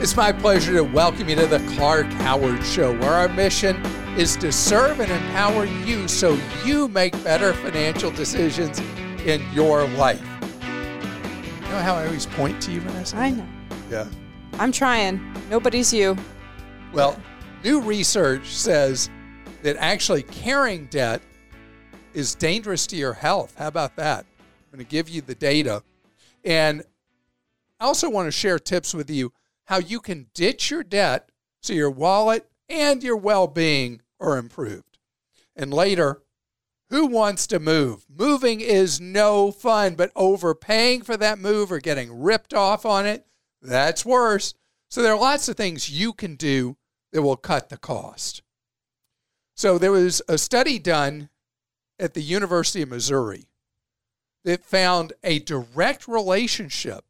It's 0.00 0.16
my 0.16 0.32
pleasure 0.32 0.72
to 0.72 0.82
welcome 0.82 1.28
you 1.28 1.36
to 1.36 1.46
the 1.46 1.58
Clark 1.76 2.06
Howard 2.06 2.64
Show, 2.64 2.98
where 3.00 3.10
our 3.10 3.28
mission 3.28 3.76
is 4.16 4.34
to 4.38 4.50
serve 4.50 4.98
and 4.98 5.12
empower 5.12 5.66
you 5.66 6.08
so 6.08 6.38
you 6.64 6.88
make 6.88 7.12
better 7.22 7.52
financial 7.52 8.10
decisions 8.10 8.80
in 9.26 9.42
your 9.52 9.86
life. 9.88 10.24
You 10.62 11.68
know 11.68 11.80
how 11.82 11.96
I 11.96 12.06
always 12.06 12.24
point 12.24 12.62
to 12.62 12.72
you, 12.72 12.80
Vanessa? 12.80 13.14
I 13.18 13.32
know. 13.32 13.46
Yeah. 13.90 14.08
I'm 14.54 14.72
trying. 14.72 15.20
Nobody's 15.50 15.92
you. 15.92 16.16
Well, 16.94 17.20
new 17.62 17.82
research 17.82 18.46
says 18.46 19.10
that 19.62 19.76
actually 19.76 20.22
carrying 20.22 20.86
debt 20.86 21.20
is 22.14 22.34
dangerous 22.34 22.86
to 22.86 22.96
your 22.96 23.12
health. 23.12 23.54
How 23.58 23.68
about 23.68 23.96
that? 23.96 24.24
I'm 24.40 24.78
going 24.78 24.82
to 24.82 24.90
give 24.90 25.10
you 25.10 25.20
the 25.20 25.34
data. 25.34 25.82
And 26.42 26.84
I 27.78 27.84
also 27.84 28.08
want 28.08 28.28
to 28.28 28.32
share 28.32 28.58
tips 28.58 28.94
with 28.94 29.10
you 29.10 29.30
how 29.70 29.78
you 29.78 30.00
can 30.00 30.26
ditch 30.34 30.68
your 30.72 30.82
debt 30.82 31.30
so 31.62 31.72
your 31.72 31.90
wallet 31.90 32.44
and 32.68 33.04
your 33.04 33.16
well 33.16 33.46
being 33.46 34.02
are 34.18 34.36
improved. 34.36 34.98
And 35.54 35.72
later, 35.72 36.22
who 36.90 37.06
wants 37.06 37.46
to 37.46 37.60
move? 37.60 38.04
Moving 38.12 38.60
is 38.60 39.00
no 39.00 39.52
fun, 39.52 39.94
but 39.94 40.10
overpaying 40.16 41.02
for 41.02 41.16
that 41.16 41.38
move 41.38 41.70
or 41.70 41.78
getting 41.78 42.20
ripped 42.20 42.52
off 42.52 42.84
on 42.84 43.06
it, 43.06 43.24
that's 43.62 44.04
worse. 44.04 44.54
So 44.88 45.02
there 45.02 45.12
are 45.12 45.20
lots 45.20 45.48
of 45.48 45.56
things 45.56 45.88
you 45.88 46.12
can 46.12 46.34
do 46.34 46.76
that 47.12 47.22
will 47.22 47.36
cut 47.36 47.68
the 47.68 47.76
cost. 47.76 48.42
So 49.54 49.78
there 49.78 49.92
was 49.92 50.20
a 50.28 50.36
study 50.36 50.80
done 50.80 51.28
at 51.96 52.14
the 52.14 52.22
University 52.22 52.82
of 52.82 52.88
Missouri 52.88 53.46
that 54.42 54.64
found 54.64 55.12
a 55.22 55.38
direct 55.38 56.08
relationship 56.08 57.04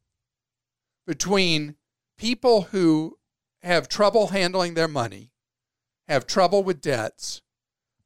between 1.07 1.77
people 2.21 2.65
who 2.65 3.17
have 3.63 3.89
trouble 3.89 4.27
handling 4.27 4.75
their 4.75 4.87
money, 4.87 5.31
have 6.07 6.27
trouble 6.27 6.63
with 6.63 6.83
debts, 6.83 7.41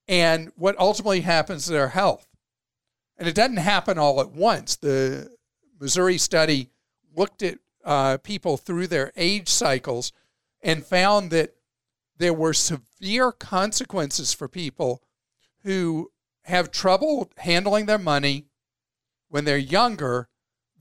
and 0.06 0.52
what 0.54 0.78
ultimately 0.78 1.22
happens 1.22 1.64
to 1.64 1.72
their 1.72 1.88
health. 1.88 2.28
And 3.18 3.26
it 3.26 3.34
doesn't 3.34 3.56
happen 3.56 3.98
all 3.98 4.20
at 4.20 4.30
once. 4.30 4.76
The 4.76 5.32
Missouri 5.80 6.16
study 6.16 6.70
looked 7.16 7.42
at 7.42 7.58
uh, 7.84 8.18
people 8.18 8.56
through 8.56 8.86
their 8.86 9.10
age 9.16 9.48
cycles 9.48 10.12
and 10.62 10.86
found 10.86 11.32
that 11.32 11.54
there 12.16 12.32
were 12.32 12.54
severe 12.54 13.32
consequences 13.32 14.32
for 14.32 14.46
people 14.46 15.02
who 15.64 16.12
have 16.44 16.70
trouble 16.70 17.32
handling 17.38 17.86
their 17.86 17.98
money 17.98 18.44
when 19.28 19.44
they're 19.44 19.58
younger 19.58 20.28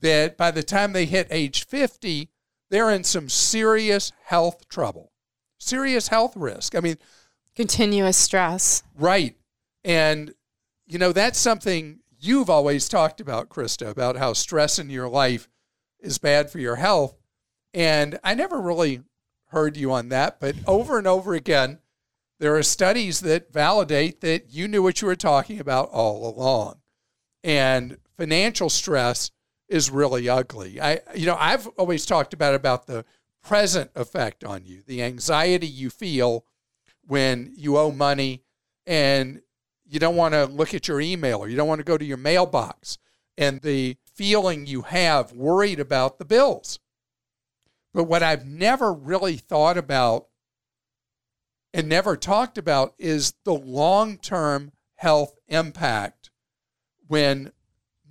that 0.00 0.36
by 0.36 0.52
the 0.52 0.62
time 0.62 0.92
they 0.92 1.06
hit 1.06 1.26
age 1.30 1.66
50 1.66 2.30
they're 2.74 2.90
in 2.90 3.04
some 3.04 3.28
serious 3.28 4.10
health 4.24 4.68
trouble, 4.68 5.12
serious 5.58 6.08
health 6.08 6.36
risk. 6.36 6.74
I 6.74 6.80
mean, 6.80 6.96
continuous 7.54 8.16
stress. 8.16 8.82
Right. 8.98 9.36
And, 9.84 10.34
you 10.86 10.98
know, 10.98 11.12
that's 11.12 11.38
something 11.38 12.00
you've 12.18 12.50
always 12.50 12.88
talked 12.88 13.20
about, 13.20 13.48
Christa, 13.48 13.88
about 13.88 14.16
how 14.16 14.32
stress 14.32 14.78
in 14.78 14.90
your 14.90 15.08
life 15.08 15.48
is 16.00 16.18
bad 16.18 16.50
for 16.50 16.58
your 16.58 16.76
health. 16.76 17.14
And 17.72 18.18
I 18.24 18.34
never 18.34 18.60
really 18.60 19.02
heard 19.48 19.76
you 19.76 19.92
on 19.92 20.08
that, 20.08 20.40
but 20.40 20.56
over 20.66 20.98
and 20.98 21.06
over 21.06 21.34
again, 21.34 21.78
there 22.40 22.56
are 22.56 22.62
studies 22.64 23.20
that 23.20 23.52
validate 23.52 24.20
that 24.22 24.52
you 24.52 24.66
knew 24.66 24.82
what 24.82 25.00
you 25.00 25.06
were 25.06 25.14
talking 25.14 25.60
about 25.60 25.90
all 25.90 26.28
along. 26.28 26.80
And 27.44 27.98
financial 28.16 28.68
stress 28.68 29.30
is 29.68 29.90
really 29.90 30.28
ugly. 30.28 30.80
I 30.80 31.00
you 31.14 31.26
know, 31.26 31.36
I've 31.38 31.66
always 31.78 32.06
talked 32.06 32.34
about 32.34 32.54
about 32.54 32.86
the 32.86 33.04
present 33.42 33.90
effect 33.94 34.44
on 34.44 34.64
you, 34.64 34.82
the 34.86 35.02
anxiety 35.02 35.66
you 35.66 35.90
feel 35.90 36.44
when 37.06 37.52
you 37.56 37.76
owe 37.76 37.92
money 37.92 38.42
and 38.86 39.40
you 39.86 39.98
don't 39.98 40.16
want 40.16 40.32
to 40.34 40.46
look 40.46 40.74
at 40.74 40.88
your 40.88 41.00
email 41.00 41.38
or 41.38 41.48
you 41.48 41.56
don't 41.56 41.68
want 41.68 41.78
to 41.78 41.84
go 41.84 41.98
to 41.98 42.04
your 42.04 42.16
mailbox 42.16 42.98
and 43.36 43.60
the 43.60 43.96
feeling 44.04 44.66
you 44.66 44.82
have 44.82 45.32
worried 45.32 45.80
about 45.80 46.18
the 46.18 46.24
bills. 46.24 46.78
But 47.92 48.04
what 48.04 48.22
I've 48.22 48.46
never 48.46 48.92
really 48.92 49.36
thought 49.36 49.76
about 49.76 50.28
and 51.72 51.88
never 51.88 52.16
talked 52.16 52.56
about 52.56 52.94
is 52.98 53.34
the 53.44 53.54
long 53.54 54.18
term 54.18 54.72
health 54.96 55.36
impact 55.48 56.30
when 57.06 57.52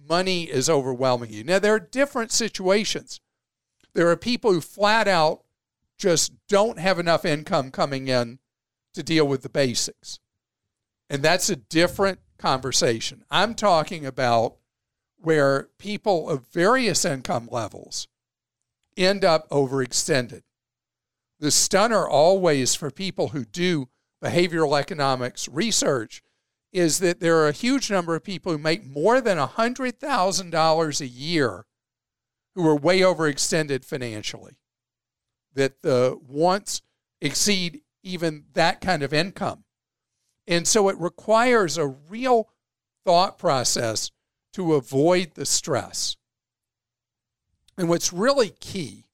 money 0.07 0.43
is 0.43 0.69
overwhelming 0.69 1.31
you. 1.31 1.43
Now, 1.43 1.59
there 1.59 1.75
are 1.75 1.79
different 1.79 2.31
situations. 2.31 3.21
There 3.93 4.09
are 4.09 4.17
people 4.17 4.51
who 4.51 4.61
flat 4.61 5.07
out 5.07 5.43
just 5.97 6.33
don't 6.47 6.79
have 6.79 6.99
enough 6.99 7.25
income 7.25 7.71
coming 7.71 8.07
in 8.07 8.39
to 8.93 9.03
deal 9.03 9.27
with 9.27 9.41
the 9.41 9.49
basics. 9.49 10.19
And 11.09 11.21
that's 11.23 11.49
a 11.49 11.55
different 11.55 12.19
conversation. 12.37 13.23
I'm 13.29 13.55
talking 13.55 14.05
about 14.05 14.57
where 15.17 15.69
people 15.77 16.29
of 16.29 16.47
various 16.51 17.05
income 17.05 17.47
levels 17.51 18.07
end 18.97 19.23
up 19.23 19.49
overextended. 19.49 20.41
The 21.39 21.51
stunner 21.51 22.07
always 22.07 22.75
for 22.75 22.91
people 22.91 23.29
who 23.29 23.45
do 23.45 23.89
behavioral 24.23 24.79
economics 24.79 25.47
research 25.49 26.21
is 26.73 26.99
that 26.99 27.19
there 27.19 27.37
are 27.37 27.47
a 27.47 27.53
huge 27.53 27.91
number 27.91 28.15
of 28.15 28.23
people 28.23 28.51
who 28.51 28.57
make 28.57 28.83
more 28.83 29.21
than 29.21 29.37
$100,000 29.37 31.01
a 31.01 31.07
year 31.07 31.65
who 32.55 32.67
are 32.67 32.75
way 32.75 32.99
overextended 33.01 33.85
financially, 33.85 34.57
that 35.53 35.83
the 35.83 36.19
wants 36.27 36.81
exceed 37.21 37.81
even 38.03 38.45
that 38.53 38.81
kind 38.81 39.03
of 39.03 39.13
income. 39.13 39.63
And 40.47 40.67
so 40.67 40.89
it 40.89 40.97
requires 40.97 41.77
a 41.77 41.87
real 41.87 42.49
thought 43.05 43.37
process 43.37 44.11
to 44.53 44.73
avoid 44.73 45.35
the 45.35 45.45
stress. 45.45 46.17
And 47.77 47.87
what's 47.87 48.11
really 48.11 48.49
key, 48.49 49.05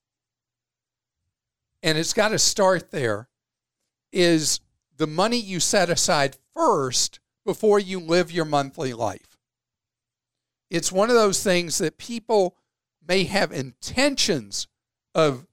and 1.84 1.98
it's 1.98 2.14
got 2.14 2.30
to 2.30 2.40
start 2.40 2.92
there, 2.92 3.30
is 4.12 4.60
the 4.98 5.08
money 5.08 5.38
you 5.38 5.60
set 5.60 5.90
aside 5.90 6.36
first 6.54 7.20
before 7.50 7.80
you 7.80 8.00
live 8.00 8.32
your 8.32 8.46
monthly 8.46 8.94
life. 8.94 9.36
It's 10.70 10.92
one 10.92 11.10
of 11.10 11.16
those 11.16 11.42
things 11.42 11.80
that 11.80 11.98
people 11.98 12.56
may 13.08 13.24
have 13.24 13.52
intentions 13.52 14.68
of 15.16 15.48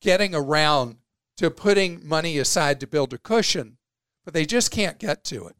getting 0.00 0.34
around 0.34 0.96
to 1.36 1.50
putting 1.50 2.08
money 2.08 2.38
aside 2.38 2.80
to 2.80 2.86
build 2.86 3.12
a 3.12 3.18
cushion, 3.18 3.76
but 4.24 4.32
they 4.32 4.46
just 4.46 4.70
can't 4.70 4.98
get 4.98 5.22
to 5.24 5.46
it. 5.48 5.56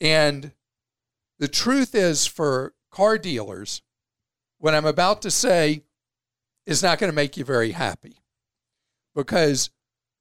And 0.00 0.52
the 1.38 1.48
truth 1.48 1.94
is, 1.94 2.26
for 2.26 2.72
car 2.90 3.18
dealers, 3.18 3.82
what 4.56 4.74
I'm 4.74 4.86
about 4.86 5.20
to 5.20 5.30
say 5.30 5.82
is 6.64 6.82
not 6.82 6.98
going 6.98 7.12
to 7.12 7.14
make 7.14 7.36
you 7.36 7.44
very 7.44 7.72
happy 7.72 8.16
because 9.14 9.68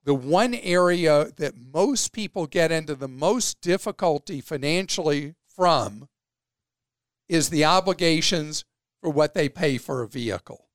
the 0.04 0.13
one 0.13 0.54
area 0.56 1.28
that 1.38 1.54
most 1.57 2.13
people 2.13 2.48
get 2.48 2.72
into 2.72 2.96
the 2.96 3.07
most 3.07 3.62
difficulty 3.62 4.42
financially 4.42 5.36
from 5.56 6.07
is 7.28 7.50
the 7.50 7.66
obligations 7.66 8.66
for 9.01 9.10
what 9.10 9.34
they 9.34 9.50
pay 9.50 9.78
for 9.78 10.01
a 10.01 10.07
vehicle. 10.07 10.68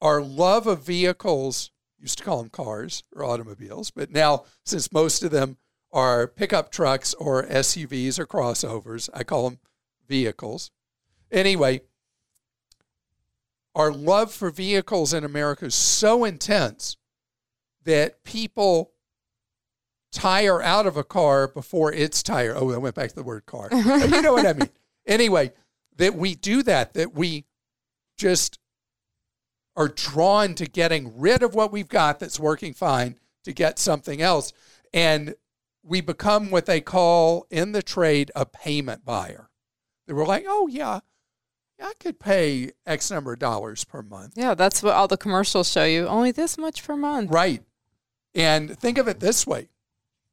Our 0.00 0.20
love 0.20 0.66
of 0.66 0.84
vehicles, 0.84 1.70
used 1.98 2.18
to 2.18 2.24
call 2.24 2.38
them 2.38 2.50
cars 2.50 3.04
or 3.14 3.24
automobiles, 3.24 3.90
but 3.90 4.10
now 4.10 4.44
since 4.64 4.92
most 4.92 5.22
of 5.22 5.30
them 5.30 5.58
are 5.92 6.26
pickup 6.26 6.72
trucks 6.72 7.14
or 7.14 7.44
SUVs 7.44 8.18
or 8.18 8.26
crossovers, 8.26 9.08
I 9.14 9.22
call 9.22 9.50
them 9.50 9.60
vehicles. 10.08 10.70
Anyway, 11.30 11.82
our 13.74 13.92
love 13.92 14.32
for 14.32 14.50
vehicles 14.50 15.14
in 15.14 15.24
America 15.24 15.66
is 15.66 15.74
so 15.74 16.24
intense 16.24 16.96
that 17.84 18.24
people 18.24 18.92
tire 20.12 20.62
out 20.62 20.86
of 20.86 20.96
a 20.96 21.04
car 21.04 21.48
before 21.48 21.92
its 21.92 22.22
tire. 22.22 22.54
Oh, 22.56 22.72
I 22.72 22.76
went 22.76 22.94
back 22.94 23.08
to 23.10 23.14
the 23.14 23.22
word 23.22 23.46
car. 23.46 23.68
you 23.72 24.22
know 24.22 24.34
what 24.34 24.46
I 24.46 24.52
mean. 24.52 24.70
Anyway, 25.06 25.52
that 25.96 26.14
we 26.14 26.34
do 26.34 26.62
that, 26.62 26.94
that 26.94 27.14
we 27.14 27.44
just 28.18 28.58
are 29.74 29.88
drawn 29.88 30.54
to 30.54 30.66
getting 30.66 31.18
rid 31.18 31.42
of 31.42 31.54
what 31.54 31.72
we've 31.72 31.88
got 31.88 32.20
that's 32.20 32.38
working 32.38 32.74
fine 32.74 33.16
to 33.44 33.52
get 33.52 33.78
something 33.78 34.20
else. 34.20 34.52
And 34.92 35.34
we 35.82 36.00
become 36.00 36.50
what 36.50 36.66
they 36.66 36.80
call 36.80 37.46
in 37.50 37.72
the 37.72 37.82
trade 37.82 38.30
a 38.36 38.46
payment 38.46 39.04
buyer. 39.04 39.48
They 40.06 40.12
were 40.12 40.26
like, 40.26 40.44
oh, 40.46 40.68
yeah, 40.68 41.00
I 41.80 41.92
could 41.98 42.20
pay 42.20 42.72
X 42.86 43.10
number 43.10 43.32
of 43.32 43.38
dollars 43.38 43.84
per 43.84 44.02
month. 44.02 44.34
Yeah, 44.36 44.54
that's 44.54 44.82
what 44.82 44.94
all 44.94 45.08
the 45.08 45.16
commercials 45.16 45.70
show 45.70 45.84
you. 45.84 46.06
Only 46.06 46.30
this 46.30 46.58
much 46.58 46.84
per 46.84 46.96
month. 46.96 47.30
Right. 47.30 47.62
And 48.34 48.78
think 48.78 48.98
of 48.98 49.08
it 49.08 49.20
this 49.20 49.46
way 49.46 49.68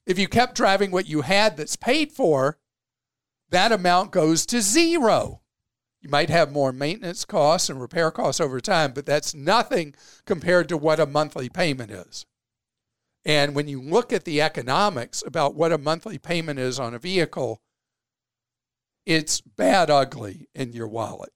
if 0.06 0.18
you 0.18 0.28
kept 0.28 0.56
driving 0.56 0.92
what 0.92 1.08
you 1.08 1.22
had 1.22 1.58
that's 1.58 1.76
paid 1.76 2.12
for, 2.12 2.58
that 3.50 3.72
amount 3.72 4.12
goes 4.12 4.46
to 4.48 4.62
zero. 4.62 5.42
You 6.02 6.10
might 6.10 6.30
have 6.30 6.52
more 6.52 6.72
maintenance 6.72 7.26
costs 7.26 7.70
and 7.70 7.82
repair 7.82 8.10
costs 8.10 8.40
over 8.40 8.62
time, 8.62 8.94
but 8.94 9.06
that's 9.06 9.36
nothing 9.36 9.94
compared 10.26 10.70
to 10.70 10.78
what 10.78 11.00
a 11.00 11.06
monthly 11.06 11.50
payment 11.50 11.92
is. 11.92 12.26
And 13.26 13.54
when 13.54 13.68
you 13.68 13.82
look 13.82 14.14
at 14.14 14.24
the 14.24 14.42
economics 14.42 15.24
about 15.26 15.56
what 15.56 15.74
a 15.74 15.78
monthly 15.78 16.18
payment 16.18 16.58
is 16.58 16.80
on 16.80 16.94
a 16.94 17.00
vehicle, 17.00 17.62
it's 19.06 19.42
bad 19.42 19.90
ugly 19.90 20.48
in 20.56 20.72
your 20.72 20.88
wallet 20.88 21.32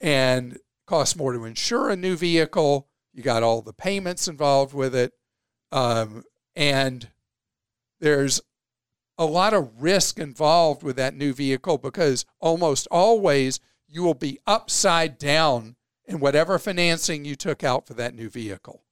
and 0.00 0.58
costs 0.86 1.16
more 1.16 1.32
to 1.32 1.44
insure 1.44 1.88
a 1.88 1.96
new 1.96 2.16
vehicle. 2.16 2.88
You 3.12 3.22
got 3.22 3.42
all 3.42 3.62
the 3.62 3.72
payments 3.72 4.26
involved 4.26 4.74
with 4.74 4.94
it. 4.94 5.12
Um, 5.70 6.24
and 6.56 7.08
there's 8.00 8.40
a 9.18 9.26
lot 9.26 9.52
of 9.52 9.82
risk 9.82 10.18
involved 10.18 10.82
with 10.82 10.96
that 10.96 11.14
new 11.14 11.32
vehicle 11.32 11.78
because 11.78 12.24
almost 12.40 12.86
always 12.90 13.60
you 13.88 14.02
will 14.02 14.14
be 14.14 14.38
upside 14.46 15.18
down 15.18 15.76
in 16.06 16.20
whatever 16.20 16.58
financing 16.58 17.24
you 17.24 17.34
took 17.34 17.64
out 17.64 17.86
for 17.86 17.94
that 17.94 18.14
new 18.14 18.30
vehicle. 18.30 18.82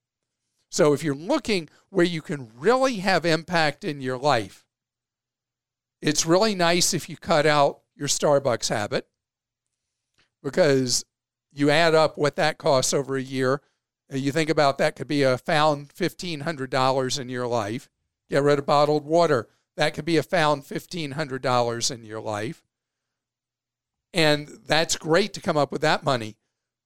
So 0.71 0.93
if 0.93 1.03
you're 1.03 1.15
looking 1.15 1.69
where 1.91 2.05
you 2.05 2.21
can 2.21 2.51
really 2.59 2.97
have 2.97 3.25
impact 3.25 3.85
in 3.85 4.01
your 4.01 4.19
life, 4.19 4.67
it's 6.03 6.27
really 6.27 6.55
nice 6.55 6.93
if 6.93 7.09
you 7.09 7.17
cut 7.17 7.47
out 7.47 7.81
your 7.95 8.09
Starbucks 8.09 8.69
habit 8.69 9.07
because 10.43 11.05
you 11.53 11.71
add 11.71 11.95
up 11.95 12.19
what 12.19 12.37
that 12.37 12.59
costs 12.59 12.93
over 12.93 13.17
a 13.17 13.23
year. 13.23 13.63
You 14.11 14.31
think 14.31 14.51
about 14.51 14.79
that 14.79 14.95
could 14.95 15.09
be 15.09 15.23
a 15.23 15.37
found 15.37 15.89
$1,500 15.89 17.21
in 17.21 17.29
your 17.29 17.47
life. 17.47 17.89
Get 18.31 18.43
rid 18.43 18.59
of 18.59 18.67
bottled 18.67 19.05
water. 19.05 19.49
That 19.77 19.95
could 19.95 20.05
be 20.05 20.17
a 20.17 20.23
found 20.23 20.63
$1,500 20.63 21.91
in 21.91 22.05
your 22.05 22.21
life. 22.21 22.63
And 24.15 24.49
that's 24.67 24.97
great 24.97 25.33
to 25.35 25.41
come 25.41 25.57
up 25.57 25.73
with 25.73 25.83
that 25.83 26.05
money. 26.05 26.37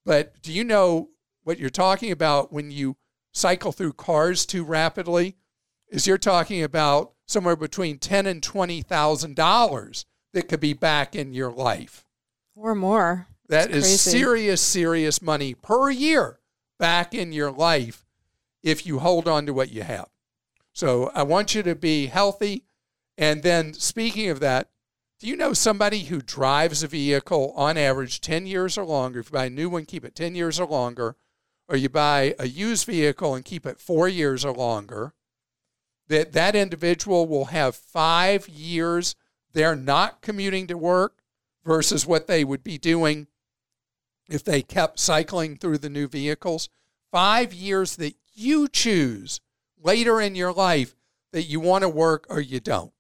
But 0.04 0.42
do 0.42 0.52
you 0.52 0.64
know 0.64 1.10
what 1.44 1.58
you're 1.58 1.70
talking 1.70 2.10
about 2.10 2.52
when 2.52 2.70
you 2.70 2.96
cycle 3.32 3.70
through 3.70 3.92
cars 3.92 4.46
too 4.46 4.64
rapidly? 4.64 5.36
Is 5.88 6.06
you're 6.06 6.18
talking 6.18 6.62
about 6.62 7.12
somewhere 7.26 7.56
between 7.56 7.98
ten 7.98 8.26
and 8.26 8.42
twenty 8.42 8.80
thousand 8.80 9.36
dollars 9.36 10.06
that 10.32 10.48
could 10.48 10.60
be 10.60 10.72
back 10.72 11.14
in 11.14 11.34
your 11.34 11.50
life. 11.52 12.04
Or 12.56 12.74
more. 12.74 13.26
That 13.48 13.70
is 13.70 14.00
serious, 14.00 14.60
serious 14.60 15.20
money 15.20 15.54
per 15.54 15.90
year 15.90 16.39
back 16.80 17.14
in 17.14 17.32
your 17.32 17.52
life 17.52 18.04
if 18.62 18.84
you 18.84 18.98
hold 18.98 19.28
on 19.28 19.46
to 19.46 19.54
what 19.54 19.70
you 19.70 19.82
have. 19.82 20.08
So 20.72 21.12
I 21.14 21.22
want 21.22 21.54
you 21.54 21.62
to 21.62 21.76
be 21.76 22.06
healthy. 22.06 22.64
And 23.16 23.42
then, 23.42 23.74
speaking 23.74 24.30
of 24.30 24.40
that, 24.40 24.70
do 25.18 25.28
you 25.28 25.36
know 25.36 25.52
somebody 25.52 26.04
who 26.04 26.22
drives 26.22 26.82
a 26.82 26.88
vehicle 26.88 27.52
on 27.54 27.76
average 27.76 28.20
10 28.22 28.46
years 28.46 28.78
or 28.78 28.84
longer? 28.84 29.20
If 29.20 29.26
you 29.26 29.32
buy 29.32 29.44
a 29.44 29.50
new 29.50 29.68
one, 29.68 29.84
keep 29.84 30.04
it 30.04 30.14
10 30.14 30.34
years 30.34 30.58
or 30.58 30.66
longer, 30.66 31.16
or 31.68 31.76
you 31.76 31.90
buy 31.90 32.34
a 32.38 32.48
used 32.48 32.86
vehicle 32.86 33.34
and 33.34 33.44
keep 33.44 33.66
it 33.66 33.78
four 33.78 34.08
years 34.08 34.44
or 34.44 34.54
longer, 34.54 35.12
that 36.08 36.32
that 36.32 36.56
individual 36.56 37.28
will 37.28 37.46
have 37.46 37.76
five 37.76 38.48
years 38.48 39.14
they're 39.52 39.76
not 39.76 40.22
commuting 40.22 40.66
to 40.68 40.78
work 40.78 41.22
versus 41.64 42.06
what 42.06 42.26
they 42.26 42.44
would 42.44 42.64
be 42.64 42.78
doing 42.78 43.26
if 44.30 44.44
they 44.44 44.62
kept 44.62 44.98
cycling 44.98 45.56
through 45.56 45.78
the 45.78 45.90
new 45.90 46.08
vehicles. 46.08 46.68
Five 47.10 47.52
years 47.52 47.96
that 47.96 48.14
you 48.32 48.68
choose 48.68 49.40
later 49.82 50.20
in 50.20 50.34
your 50.34 50.52
life 50.52 50.94
that 51.32 51.42
you 51.42 51.60
want 51.60 51.82
to 51.82 51.88
work 51.88 52.26
or 52.30 52.40
you 52.40 52.60
don't. 52.60 52.92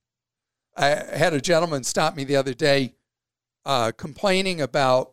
I 0.76 0.88
had 0.88 1.32
a 1.32 1.40
gentleman 1.40 1.84
stop 1.84 2.16
me 2.16 2.24
the 2.24 2.36
other 2.36 2.54
day 2.54 2.94
uh, 3.64 3.92
complaining 3.96 4.60
about 4.60 5.12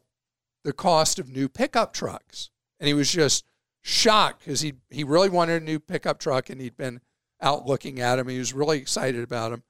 the 0.63 0.73
cost 0.73 1.19
of 1.19 1.29
new 1.29 1.47
pickup 1.47 1.93
trucks. 1.93 2.49
And 2.79 2.87
he 2.87 2.93
was 2.93 3.11
just 3.11 3.45
shocked 3.81 4.39
because 4.39 4.61
he, 4.61 4.73
he 4.89 5.03
really 5.03 5.29
wanted 5.29 5.61
a 5.61 5.65
new 5.65 5.79
pickup 5.79 6.19
truck 6.19 6.49
and 6.49 6.59
he'd 6.61 6.77
been 6.77 7.01
out 7.41 7.65
looking 7.65 7.99
at 7.99 8.15
them. 8.15 8.27
He 8.27 8.39
was 8.39 8.53
really 8.53 8.77
excited 8.77 9.23
about 9.23 9.51
them. 9.51 9.63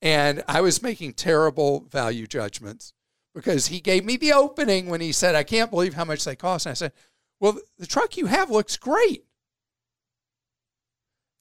And 0.00 0.42
I 0.48 0.60
was 0.60 0.82
making 0.82 1.14
terrible 1.14 1.86
value 1.90 2.26
judgments 2.26 2.92
because 3.34 3.68
he 3.68 3.80
gave 3.80 4.04
me 4.04 4.16
the 4.16 4.32
opening 4.32 4.88
when 4.88 5.00
he 5.00 5.12
said, 5.12 5.34
I 5.34 5.42
can't 5.42 5.70
believe 5.70 5.94
how 5.94 6.04
much 6.04 6.24
they 6.24 6.36
cost. 6.36 6.66
And 6.66 6.72
I 6.72 6.74
said, 6.74 6.92
Well, 7.40 7.58
the 7.78 7.86
truck 7.86 8.16
you 8.16 8.26
have 8.26 8.50
looks 8.50 8.76
great. 8.76 9.24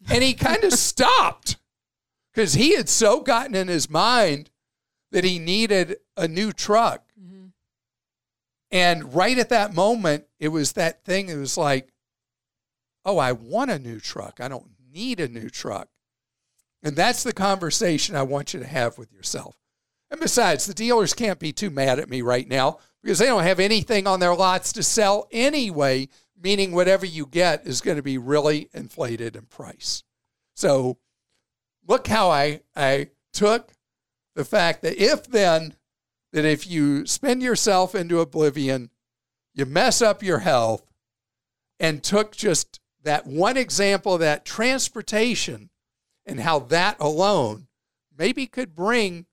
And 0.10 0.24
he 0.24 0.34
kind 0.34 0.64
of 0.64 0.74
stopped 0.74 1.58
because 2.34 2.54
he 2.54 2.76
had 2.76 2.90
so 2.90 3.22
gotten 3.22 3.56
in 3.56 3.68
his 3.68 3.90
mind 3.90 4.50
that 5.12 5.24
he 5.24 5.40
needed 5.40 5.98
a 6.16 6.28
new 6.28 6.52
truck. 6.52 7.04
Mm-hmm. 7.22 7.48
And 8.72 9.14
right 9.14 9.38
at 9.38 9.50
that 9.50 9.74
moment, 9.74 10.26
it 10.40 10.48
was 10.48 10.74
that 10.74 11.04
thing. 11.04 11.30
It 11.30 11.36
was 11.36 11.58
like, 11.58 11.90
oh, 13.04 13.18
I 13.18 13.34
want 13.34 13.72
a 13.72 13.80
new 13.80 14.00
truck. 14.00 14.40
I 14.40 14.48
don't 14.48 14.72
need 14.92 15.20
a 15.20 15.28
new 15.28 15.50
truck. 15.50 15.90
And 16.84 16.96
that's 16.96 17.24
the 17.24 17.34
conversation 17.34 18.16
I 18.16 18.24
want 18.24 18.54
you 18.54 18.60
to 18.60 18.66
have 18.66 18.98
with 18.98 19.12
yourself. 19.12 19.56
And 20.12 20.20
besides, 20.20 20.66
the 20.66 20.74
dealers 20.74 21.14
can't 21.14 21.40
be 21.40 21.54
too 21.54 21.70
mad 21.70 21.98
at 21.98 22.10
me 22.10 22.22
right 22.22 22.48
now 22.48 22.80
because 23.02 23.18
they 23.18 23.26
don't 23.28 23.44
have 23.44 23.62
anything 23.62 24.06
on 24.06 24.20
their 24.20 24.36
lots 24.36 24.74
to 24.74 24.84
sell 24.84 25.28
anyway, 25.32 26.10
meaning 26.40 26.74
whatever 26.74 27.06
you 27.06 27.26
get 27.26 27.66
is 27.66 27.80
going 27.80 27.96
to 27.96 28.04
be 28.04 28.18
really 28.18 28.70
inflated 28.74 29.38
in 29.38 29.44
price. 29.44 30.04
So 30.54 30.98
look 31.88 32.08
how 32.08 32.30
I, 32.30 32.62
I 32.76 33.08
took 33.32 33.72
the 34.36 34.44
fact 34.46 34.82
that 34.82 35.02
if 35.02 35.24
then, 35.28 35.76
that 36.34 36.46
if 36.46 36.70
you 36.70 37.06
spend 37.06 37.42
yourself 37.42 37.96
into 37.96 38.20
oblivion, 38.20 38.90
you 39.54 39.66
mess 39.66 40.02
up 40.02 40.22
your 40.22 40.40
health, 40.40 40.92
and 41.80 42.04
took 42.04 42.36
just 42.36 42.80
that 43.04 43.26
one 43.26 43.58
example 43.58 44.14
of 44.14 44.20
that 44.20 44.46
transportation 44.46 45.70
and 46.26 46.42
how 46.42 46.60
that 46.60 46.96
alone 47.00 47.68
maybe 48.16 48.46
could 48.46 48.76
bring 48.76 49.26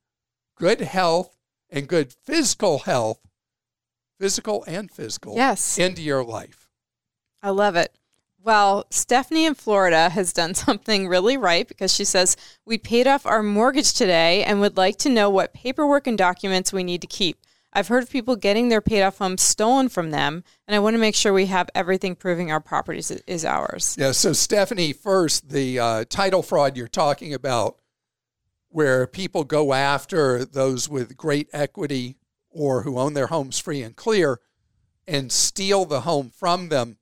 good 0.58 0.80
health 0.80 1.36
and 1.70 1.88
good 1.88 2.12
physical 2.12 2.80
health, 2.80 3.20
physical 4.18 4.64
and 4.66 4.90
physical, 4.90 5.36
yes. 5.36 5.78
into 5.78 6.02
your 6.02 6.24
life. 6.24 6.68
I 7.42 7.50
love 7.50 7.76
it. 7.76 7.92
Well, 8.42 8.86
Stephanie 8.90 9.46
in 9.46 9.54
Florida 9.54 10.08
has 10.08 10.32
done 10.32 10.54
something 10.66 11.08
really 11.08 11.36
right 11.36 11.66
because 11.66 11.92
she 11.92 12.04
says, 12.04 12.36
We 12.64 12.78
paid 12.78 13.06
off 13.06 13.26
our 13.26 13.42
mortgage 13.42 13.92
today 13.92 14.44
and 14.44 14.60
would 14.60 14.76
like 14.76 14.96
to 14.98 15.08
know 15.08 15.28
what 15.30 15.54
paperwork 15.54 16.06
and 16.06 16.16
documents 16.16 16.72
we 16.72 16.84
need 16.84 17.00
to 17.02 17.06
keep. 17.06 17.38
I've 17.72 17.88
heard 17.88 18.02
of 18.02 18.10
people 18.10 18.36
getting 18.36 18.70
their 18.70 18.80
paid 18.80 19.02
off 19.02 19.18
homes 19.18 19.42
stolen 19.42 19.88
from 19.88 20.10
them, 20.10 20.42
and 20.66 20.74
I 20.74 20.78
want 20.78 20.94
to 20.94 20.98
make 20.98 21.14
sure 21.14 21.32
we 21.32 21.46
have 21.46 21.68
everything 21.74 22.16
proving 22.16 22.50
our 22.50 22.60
property 22.60 22.98
is, 22.98 23.10
is 23.26 23.44
ours. 23.44 23.94
Yeah, 23.98 24.12
so 24.12 24.32
Stephanie, 24.32 24.94
first, 24.94 25.50
the 25.50 25.78
uh, 25.78 26.04
title 26.08 26.42
fraud 26.42 26.76
you're 26.76 26.88
talking 26.88 27.34
about, 27.34 27.76
where 28.70 29.06
people 29.06 29.44
go 29.44 29.72
after 29.72 30.44
those 30.44 30.88
with 30.88 31.16
great 31.16 31.48
equity 31.52 32.16
or 32.50 32.82
who 32.82 32.98
own 32.98 33.14
their 33.14 33.28
homes 33.28 33.58
free 33.58 33.82
and 33.82 33.96
clear 33.96 34.40
and 35.06 35.32
steal 35.32 35.84
the 35.84 36.02
home 36.02 36.30
from 36.30 36.68
them, 36.68 36.98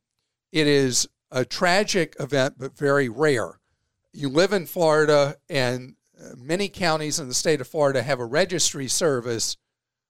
it 0.53 0.67
is 0.67 1.09
a 1.31 1.45
tragic 1.45 2.15
event, 2.21 2.55
but 2.59 2.77
very 2.77 3.09
rare. 3.09 3.61
You 4.13 4.29
live 4.29 4.53
in 4.53 4.67
Florida, 4.67 5.37
and 5.51 5.97
uh, 6.19 6.31
many 6.37 6.69
counties 6.69 7.19
in 7.19 7.29
the 7.29 7.35
state 7.35 7.61
of 7.61 7.67
Florida 7.67 8.03
have 8.03 8.21
a 8.21 8.25
registry 8.25 8.89
service, 8.89 9.57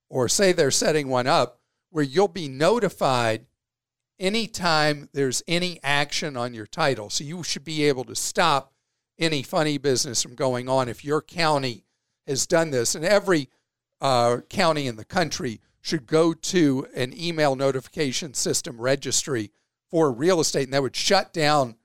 or 0.09 0.29
say 0.29 0.53
they're 0.53 0.71
setting 0.71 1.09
one 1.09 1.27
up, 1.27 1.61
where 1.91 2.05
you'll 2.05 2.29
be 2.29 2.49
notified 2.49 3.47
anytime 4.19 5.09
there's 5.13 5.43
any 5.49 5.81
action 5.83 6.37
on 6.37 6.55
your 6.55 6.67
title. 6.67 7.11
So 7.11 7.25
you 7.25 7.43
should 7.43 7.65
be 7.65 7.85
able 7.85 8.05
to 8.05 8.15
stop 8.15 8.73
any 9.19 9.43
funny 9.43 9.79
business 9.79 10.23
from 10.23 10.35
going 10.35 10.69
on 10.69 10.89
if 10.89 11.05
your 11.05 11.23
county 11.23 11.85
has 12.27 12.47
done 12.47 12.71
this. 12.71 12.95
And 12.95 13.05
every 13.05 13.49
uh, 14.01 14.39
county 14.49 14.87
in 14.87 14.97
the 14.97 15.05
country 15.05 15.61
should 15.81 16.07
go 16.07 16.33
to 16.35 16.87
an 16.95 17.19
email 17.19 17.55
notification 17.55 18.35
system 18.35 18.81
registry 18.81 19.53
for 19.91 20.11
real 20.11 20.41
estate, 20.41 20.65
and 20.65 20.73
that 20.73 20.83
would 20.83 20.97
shut 20.97 21.33
down 21.33 21.77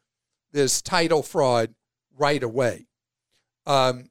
this 0.52 0.82
title 0.82 1.22
fraud 1.22 1.74
right 2.18 2.42
away. 2.42 2.88
Um, 3.66 4.10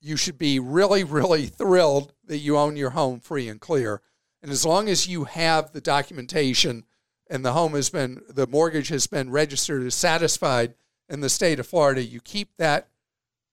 you 0.00 0.16
should 0.16 0.38
be 0.38 0.60
really, 0.60 1.02
really 1.02 1.46
thrilled 1.46 2.12
that 2.24 2.38
you 2.38 2.56
own 2.56 2.76
your 2.76 2.90
home 2.90 3.20
free 3.20 3.48
and 3.48 3.60
clear. 3.60 4.00
And 4.42 4.52
as 4.52 4.64
long 4.64 4.88
as 4.88 5.08
you 5.08 5.24
have 5.24 5.72
the 5.72 5.80
documentation 5.80 6.84
and 7.28 7.44
the 7.44 7.52
home 7.52 7.72
has 7.72 7.90
been, 7.90 8.22
the 8.28 8.46
mortgage 8.46 8.88
has 8.88 9.06
been 9.08 9.30
registered 9.30 9.82
as 9.82 9.94
satisfied 9.94 10.74
in 11.08 11.20
the 11.20 11.28
state 11.28 11.58
of 11.58 11.66
Florida, 11.66 12.02
you 12.02 12.20
keep 12.20 12.56
that 12.58 12.88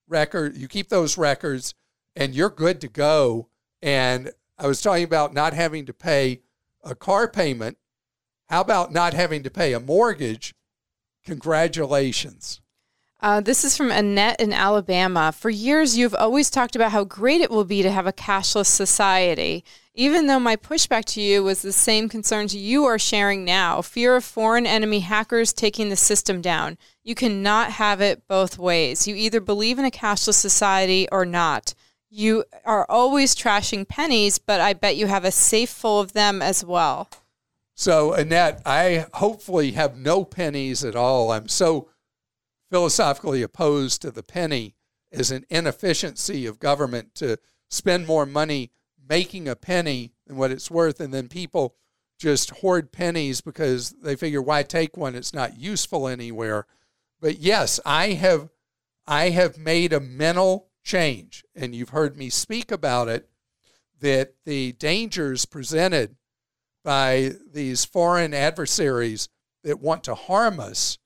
record, 0.07 0.55
you 0.57 0.67
keep 0.67 0.89
those 0.89 1.17
records, 1.17 1.73
and 2.15 2.33
you're 2.33 2.49
good 2.49 2.81
to 2.81 2.87
go. 2.87 3.47
And 3.81 4.31
I 4.57 4.67
was 4.67 4.81
talking 4.81 5.03
about 5.03 5.33
not 5.33 5.53
having 5.53 5.85
to 5.85 5.93
pay 5.93 6.41
a 6.83 6.95
car 6.95 7.27
payment. 7.27 7.77
How 8.49 8.61
about 8.61 8.91
not 8.91 9.13
having 9.13 9.43
to 9.43 9.49
pay 9.49 9.73
a 9.73 9.79
mortgage? 9.79 10.53
Congratulations. 11.25 12.61
Uh, 13.21 13.41
this 13.41 13.63
is 13.63 13.75
from 13.75 13.89
Annette 13.89 14.39
in 14.39 14.53
Alabama. 14.53 15.31
For 15.31 15.49
years, 15.49 15.97
you've 15.97 16.13
always 16.13 16.49
talked 16.49 16.75
about 16.75 16.91
how 16.91 17.03
great 17.03 17.41
it 17.41 17.49
will 17.49 17.63
be 17.63 17.81
to 17.81 17.89
have 17.89 18.05
a 18.05 18.13
cashless 18.13 18.67
society. 18.67 19.63
Even 19.97 20.27
though 20.27 20.41
my 20.41 20.57
pushback 20.57 21.05
to 21.05 21.21
you 21.21 21.41
was 21.41 21.61
the 21.61 21.71
same 21.71 22.09
concerns 22.09 22.53
you 22.53 22.83
are 22.83 22.99
sharing 22.99 23.45
now 23.45 23.81
fear 23.81 24.17
of 24.17 24.25
foreign 24.25 24.67
enemy 24.67 24.99
hackers 24.99 25.53
taking 25.53 25.87
the 25.87 25.95
system 25.95 26.41
down. 26.41 26.77
You 27.01 27.15
cannot 27.15 27.71
have 27.71 28.01
it 28.01 28.27
both 28.27 28.59
ways. 28.59 29.07
You 29.07 29.15
either 29.15 29.39
believe 29.39 29.79
in 29.79 29.85
a 29.85 29.91
cashless 29.91 30.33
society 30.33 31.07
or 31.13 31.25
not. 31.25 31.73
You 32.09 32.43
are 32.65 32.85
always 32.89 33.35
trashing 33.35 33.87
pennies, 33.87 34.37
but 34.37 34.59
I 34.59 34.73
bet 34.73 34.97
you 34.97 35.07
have 35.07 35.23
a 35.23 35.31
safe 35.31 35.69
full 35.69 36.01
of 36.01 36.11
them 36.11 36.41
as 36.41 36.65
well. 36.65 37.07
So, 37.73 38.13
Annette, 38.13 38.61
I 38.65 39.05
hopefully 39.13 39.71
have 39.71 39.97
no 39.97 40.25
pennies 40.25 40.83
at 40.83 40.97
all. 40.97 41.31
I'm 41.31 41.47
so 41.47 41.87
philosophically 42.69 43.41
opposed 43.41 44.01
to 44.01 44.11
the 44.11 44.23
penny 44.23 44.75
as 45.09 45.31
an 45.31 45.45
inefficiency 45.49 46.45
of 46.45 46.59
government 46.59 47.15
to 47.15 47.37
spend 47.69 48.07
more 48.07 48.25
money 48.25 48.71
making 49.07 49.47
a 49.47 49.55
penny 49.55 50.13
and 50.27 50.37
what 50.37 50.51
it's 50.51 50.71
worth, 50.71 50.99
and 50.99 51.13
then 51.13 51.27
people 51.27 51.75
just 52.17 52.49
hoard 52.51 52.91
pennies 52.91 53.41
because 53.41 53.91
they 54.01 54.15
figure 54.15 54.41
why 54.41 54.63
take 54.63 54.95
one? 54.97 55.15
It's 55.15 55.33
not 55.33 55.59
useful 55.59 56.07
anywhere. 56.07 56.65
But 57.19 57.39
yes, 57.39 57.79
I 57.85 58.09
have 58.09 58.49
I 59.07 59.29
have 59.29 59.57
made 59.57 59.93
a 59.93 59.99
mental 59.99 60.69
change, 60.83 61.43
and 61.55 61.75
you've 61.75 61.89
heard 61.89 62.17
me 62.17 62.29
speak 62.29 62.71
about 62.71 63.07
it, 63.07 63.29
that 63.99 64.33
the 64.45 64.71
dangers 64.73 65.45
presented 65.45 66.15
by 66.83 67.33
these 67.51 67.85
foreign 67.85 68.33
adversaries 68.33 69.29
that 69.63 69.79
want 69.79 70.03
to 70.03 70.15
harm 70.15 70.59
us, 70.59 70.97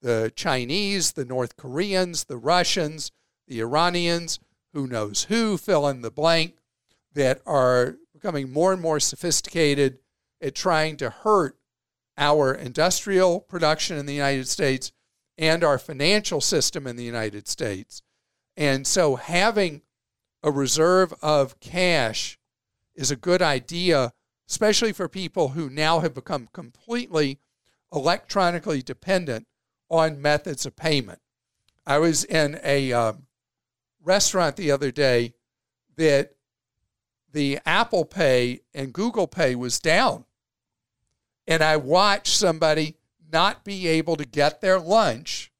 the 0.00 0.32
Chinese, 0.34 1.12
the 1.12 1.24
North 1.24 1.56
Koreans, 1.56 2.24
the 2.24 2.36
Russians, 2.36 3.10
the 3.46 3.60
Iranians, 3.60 4.38
who 4.72 4.86
knows 4.86 5.24
who, 5.24 5.56
fill 5.56 5.88
in 5.88 6.02
the 6.02 6.10
blank, 6.10 6.56
that 7.14 7.40
are 7.46 7.96
becoming 8.12 8.52
more 8.52 8.72
and 8.72 8.80
more 8.80 9.00
sophisticated 9.00 9.98
at 10.40 10.54
trying 10.54 10.96
to 10.96 11.10
hurt 11.10 11.56
our 12.18 12.54
industrial 12.54 13.40
production 13.40 13.96
in 13.96 14.06
the 14.06 14.14
United 14.14 14.48
States 14.48 14.92
and 15.38 15.64
our 15.64 15.78
financial 15.78 16.40
system 16.40 16.86
in 16.86 16.96
the 16.96 17.04
United 17.04 17.48
States. 17.48 18.02
And 18.56 18.86
so 18.86 19.16
having 19.16 19.82
a 20.42 20.50
reserve 20.50 21.14
of 21.22 21.58
cash 21.60 22.38
is 22.94 23.10
a 23.10 23.16
good 23.16 23.40
idea, 23.40 24.12
especially 24.48 24.92
for 24.92 25.08
people 25.08 25.48
who 25.50 25.70
now 25.70 26.00
have 26.00 26.14
become 26.14 26.48
completely 26.52 27.38
electronically 27.92 28.82
dependent 28.82 29.46
on 29.88 30.20
methods 30.20 30.66
of 30.66 30.76
payment. 30.76 31.20
I 31.86 31.98
was 31.98 32.24
in 32.24 32.60
a 32.62 32.92
um, 32.92 33.26
restaurant 34.02 34.56
the 34.56 34.70
other 34.70 34.90
day 34.90 35.34
that 35.96 36.34
the 37.32 37.58
Apple 37.64 38.04
Pay 38.04 38.60
and 38.74 38.92
Google 38.92 39.26
Pay 39.26 39.54
was 39.54 39.80
down. 39.80 40.24
And 41.46 41.62
I 41.62 41.76
watched 41.76 42.36
somebody 42.36 42.96
not 43.32 43.64
be 43.64 43.88
able 43.88 44.16
to 44.16 44.24
get 44.24 44.60
their 44.60 44.78
lunch 44.78 45.50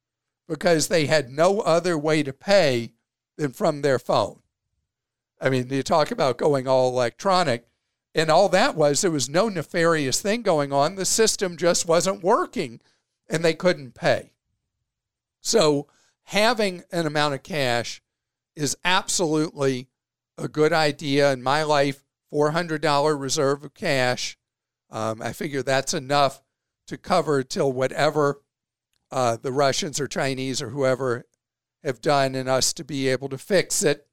because 0.47 0.88
they 0.88 1.07
had 1.07 1.31
no 1.31 1.61
other 1.61 1.97
way 1.97 2.23
to 2.23 2.33
pay 2.33 2.93
than 3.37 3.52
from 3.52 3.83
their 3.83 3.99
phone. 3.99 4.41
I 5.41 5.50
mean, 5.50 5.69
you 5.71 5.83
talk 5.83 6.11
about 6.11 6.38
going 6.38 6.69
all 6.69 6.91
electronic, 6.91 7.67
and 8.14 8.31
all 8.31 8.49
that 8.50 8.76
was 8.76 9.00
there 9.00 9.11
was 9.11 9.29
no 9.29 9.49
nefarious 9.49 10.21
thing 10.21 10.43
going 10.43 10.73
on. 10.73 10.95
The 10.95 11.05
system 11.05 11.57
just 11.57 11.88
wasn't 11.88 12.23
working 12.23 12.81
and 13.29 13.45
they 13.45 13.55
couldn't 13.55 13.95
pay. 13.95 14.33
So, 15.41 15.88
having 16.25 16.85
an 16.93 17.07
amount 17.07 17.35
of 17.35 17.43
cash 17.43 18.02
is 18.55 18.76
absolutely 18.85 19.88
a 20.39 20.49
good 20.49 20.73
idea. 20.73 21.33
In 21.33 21.43
my 21.43 21.62
life, 21.62 22.05
$400 22.33 23.19
reserve 23.19 23.65
of 23.65 23.75
cash. 23.75 24.37
Um, 24.91 25.23
I 25.23 25.33
figure 25.33 25.62
that's 25.62 25.95
enough 25.95 26.43
to 26.87 26.97
cover 26.99 27.43
till 27.43 27.73
whatever 27.73 28.43
uh, 29.11 29.37
the 29.37 29.53
Russians 29.53 30.01
or 30.01 30.07
Chinese 30.07 30.62
or 30.62 30.71
whoever 30.71 31.27
have 31.85 32.01
done 32.01 32.35
and 32.35 32.49
us 32.49 32.73
to 32.75 32.85
be 32.85 33.09
able 33.09 33.29
to 33.29 33.39
fix 33.39 33.83
it. 33.83 34.07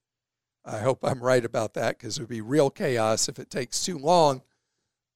I 0.65 0.79
hope 0.79 0.99
I'm 1.03 1.23
right 1.23 1.43
about 1.43 1.73
that 1.75 1.97
because 1.97 2.17
it 2.17 2.21
would 2.21 2.29
be 2.29 2.41
real 2.41 2.69
chaos 2.69 3.29
if 3.29 3.39
it 3.39 3.49
takes 3.49 3.83
too 3.83 3.97
long. 3.97 4.41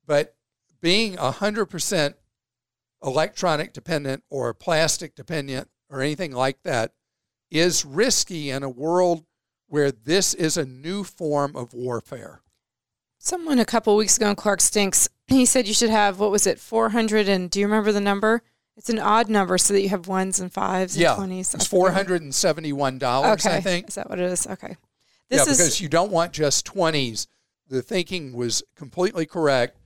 But 0.05 0.35
being 0.81 1.15
100% 1.15 2.15
electronic 3.03 3.73
dependent 3.73 4.23
or 4.29 4.53
plastic 4.53 5.15
dependent 5.15 5.69
or 5.89 6.01
anything 6.01 6.31
like 6.31 6.63
that 6.63 6.93
is 7.51 7.85
risky 7.85 8.49
in 8.49 8.63
a 8.63 8.69
world 8.69 9.25
where 9.73 9.91
this 9.91 10.35
is 10.35 10.55
a 10.55 10.63
new 10.63 11.03
form 11.03 11.55
of 11.55 11.73
warfare. 11.73 12.41
Someone 13.17 13.57
a 13.57 13.65
couple 13.65 13.95
weeks 13.95 14.17
ago 14.17 14.29
in 14.29 14.35
Clark 14.35 14.61
Stinks, 14.61 15.09
he 15.25 15.47
said 15.47 15.67
you 15.67 15.73
should 15.73 15.89
have, 15.89 16.19
what 16.19 16.29
was 16.29 16.45
it, 16.45 16.59
400 16.59 17.27
and 17.27 17.49
do 17.49 17.59
you 17.59 17.65
remember 17.65 17.91
the 17.91 17.99
number? 17.99 18.43
It's 18.77 18.91
an 18.91 18.99
odd 18.99 19.29
number 19.29 19.57
so 19.57 19.73
that 19.73 19.81
you 19.81 19.89
have 19.89 20.07
ones 20.07 20.39
and 20.39 20.53
fives 20.53 20.95
and 20.95 21.01
yeah, 21.01 21.15
20s. 21.15 21.55
It's 21.55 21.67
$471, 21.67 23.33
okay. 23.33 23.57
I 23.57 23.61
think. 23.61 23.87
Is 23.87 23.95
that 23.95 24.11
what 24.11 24.19
it 24.19 24.31
is? 24.31 24.45
Okay. 24.45 24.77
This 25.29 25.43
yeah, 25.43 25.51
is, 25.51 25.57
because 25.57 25.81
you 25.81 25.89
don't 25.89 26.11
want 26.11 26.33
just 26.33 26.71
20s. 26.71 27.25
The 27.67 27.81
thinking 27.81 28.33
was 28.33 28.61
completely 28.75 29.25
correct 29.25 29.79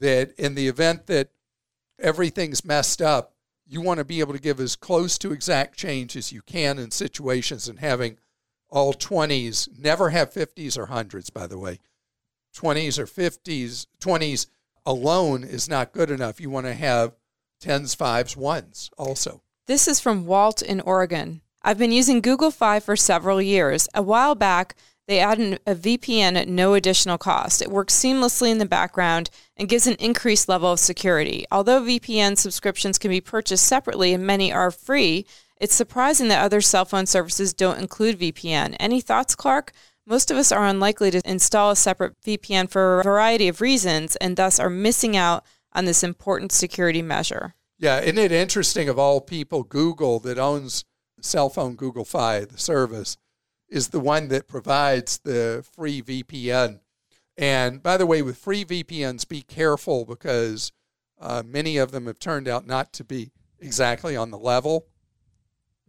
that 0.00 0.32
in 0.36 0.56
the 0.56 0.66
event 0.66 1.06
that 1.06 1.28
everything's 2.00 2.64
messed 2.64 3.00
up, 3.00 3.34
you 3.64 3.82
want 3.82 3.98
to 3.98 4.04
be 4.04 4.18
able 4.18 4.32
to 4.32 4.40
give 4.40 4.58
as 4.58 4.74
close 4.74 5.16
to 5.18 5.30
exact 5.30 5.76
change 5.76 6.16
as 6.16 6.32
you 6.32 6.42
can 6.42 6.80
in 6.80 6.90
situations 6.90 7.68
and 7.68 7.78
having 7.78 8.18
all 8.70 8.92
20s, 8.92 9.68
never 9.78 10.10
have 10.10 10.32
50s 10.32 10.78
or 10.78 10.86
hundreds, 10.86 11.30
by 11.30 11.46
the 11.46 11.58
way. 11.58 11.80
20s 12.54 12.98
or 12.98 13.06
50s, 13.06 13.86
20s 14.00 14.46
alone 14.84 15.44
is 15.44 15.68
not 15.68 15.92
good 15.92 16.10
enough. 16.10 16.40
You 16.40 16.50
want 16.50 16.66
to 16.66 16.74
have 16.74 17.14
10s, 17.62 17.96
5s, 17.96 18.36
1s 18.36 18.90
also. 18.96 19.42
This 19.66 19.86
is 19.86 20.00
from 20.00 20.26
Walt 20.26 20.62
in 20.62 20.80
Oregon. 20.80 21.42
I've 21.62 21.78
been 21.78 21.92
using 21.92 22.20
Google 22.20 22.50
Fi 22.50 22.80
for 22.80 22.96
several 22.96 23.42
years. 23.42 23.88
A 23.94 24.02
while 24.02 24.34
back, 24.34 24.76
they 25.06 25.18
added 25.18 25.60
a 25.66 25.74
VPN 25.74 26.36
at 26.36 26.48
no 26.48 26.74
additional 26.74 27.18
cost. 27.18 27.62
It 27.62 27.70
works 27.70 27.94
seamlessly 27.94 28.50
in 28.50 28.58
the 28.58 28.66
background 28.66 29.30
and 29.56 29.68
gives 29.68 29.86
an 29.86 29.96
increased 29.98 30.48
level 30.48 30.72
of 30.72 30.78
security. 30.78 31.46
Although 31.50 31.82
VPN 31.82 32.36
subscriptions 32.36 32.98
can 32.98 33.10
be 33.10 33.20
purchased 33.20 33.64
separately 33.64 34.12
and 34.12 34.26
many 34.26 34.52
are 34.52 34.70
free, 34.70 35.26
it's 35.60 35.74
surprising 35.74 36.28
that 36.28 36.42
other 36.42 36.60
cell 36.60 36.84
phone 36.84 37.06
services 37.06 37.52
don't 37.52 37.78
include 37.78 38.18
VPN. 38.18 38.76
Any 38.78 39.00
thoughts, 39.00 39.34
Clark? 39.34 39.72
Most 40.06 40.30
of 40.30 40.36
us 40.36 40.50
are 40.50 40.66
unlikely 40.66 41.10
to 41.10 41.20
install 41.24 41.70
a 41.70 41.76
separate 41.76 42.18
VPN 42.22 42.70
for 42.70 43.00
a 43.00 43.04
variety 43.04 43.48
of 43.48 43.60
reasons 43.60 44.16
and 44.16 44.36
thus 44.36 44.58
are 44.58 44.70
missing 44.70 45.16
out 45.16 45.44
on 45.72 45.84
this 45.84 46.02
important 46.02 46.50
security 46.50 47.02
measure. 47.02 47.54
Yeah, 47.78 48.00
isn't 48.00 48.18
it 48.18 48.32
interesting 48.32 48.88
of 48.88 48.98
all 48.98 49.20
people, 49.20 49.62
Google 49.62 50.18
that 50.20 50.38
owns 50.38 50.84
cell 51.20 51.50
phone 51.50 51.76
Google 51.76 52.04
Fi, 52.04 52.44
the 52.44 52.58
service, 52.58 53.16
is 53.68 53.88
the 53.88 54.00
one 54.00 54.28
that 54.28 54.48
provides 54.48 55.18
the 55.18 55.64
free 55.76 56.00
VPN. 56.00 56.80
And 57.36 57.82
by 57.82 57.96
the 57.96 58.06
way, 58.06 58.22
with 58.22 58.38
free 58.38 58.64
VPNs, 58.64 59.28
be 59.28 59.42
careful 59.42 60.04
because 60.04 60.72
uh, 61.20 61.42
many 61.44 61.76
of 61.76 61.92
them 61.92 62.06
have 62.06 62.18
turned 62.18 62.48
out 62.48 62.66
not 62.66 62.92
to 62.94 63.04
be 63.04 63.30
exactly 63.60 64.16
on 64.16 64.30
the 64.30 64.38
level 64.38 64.86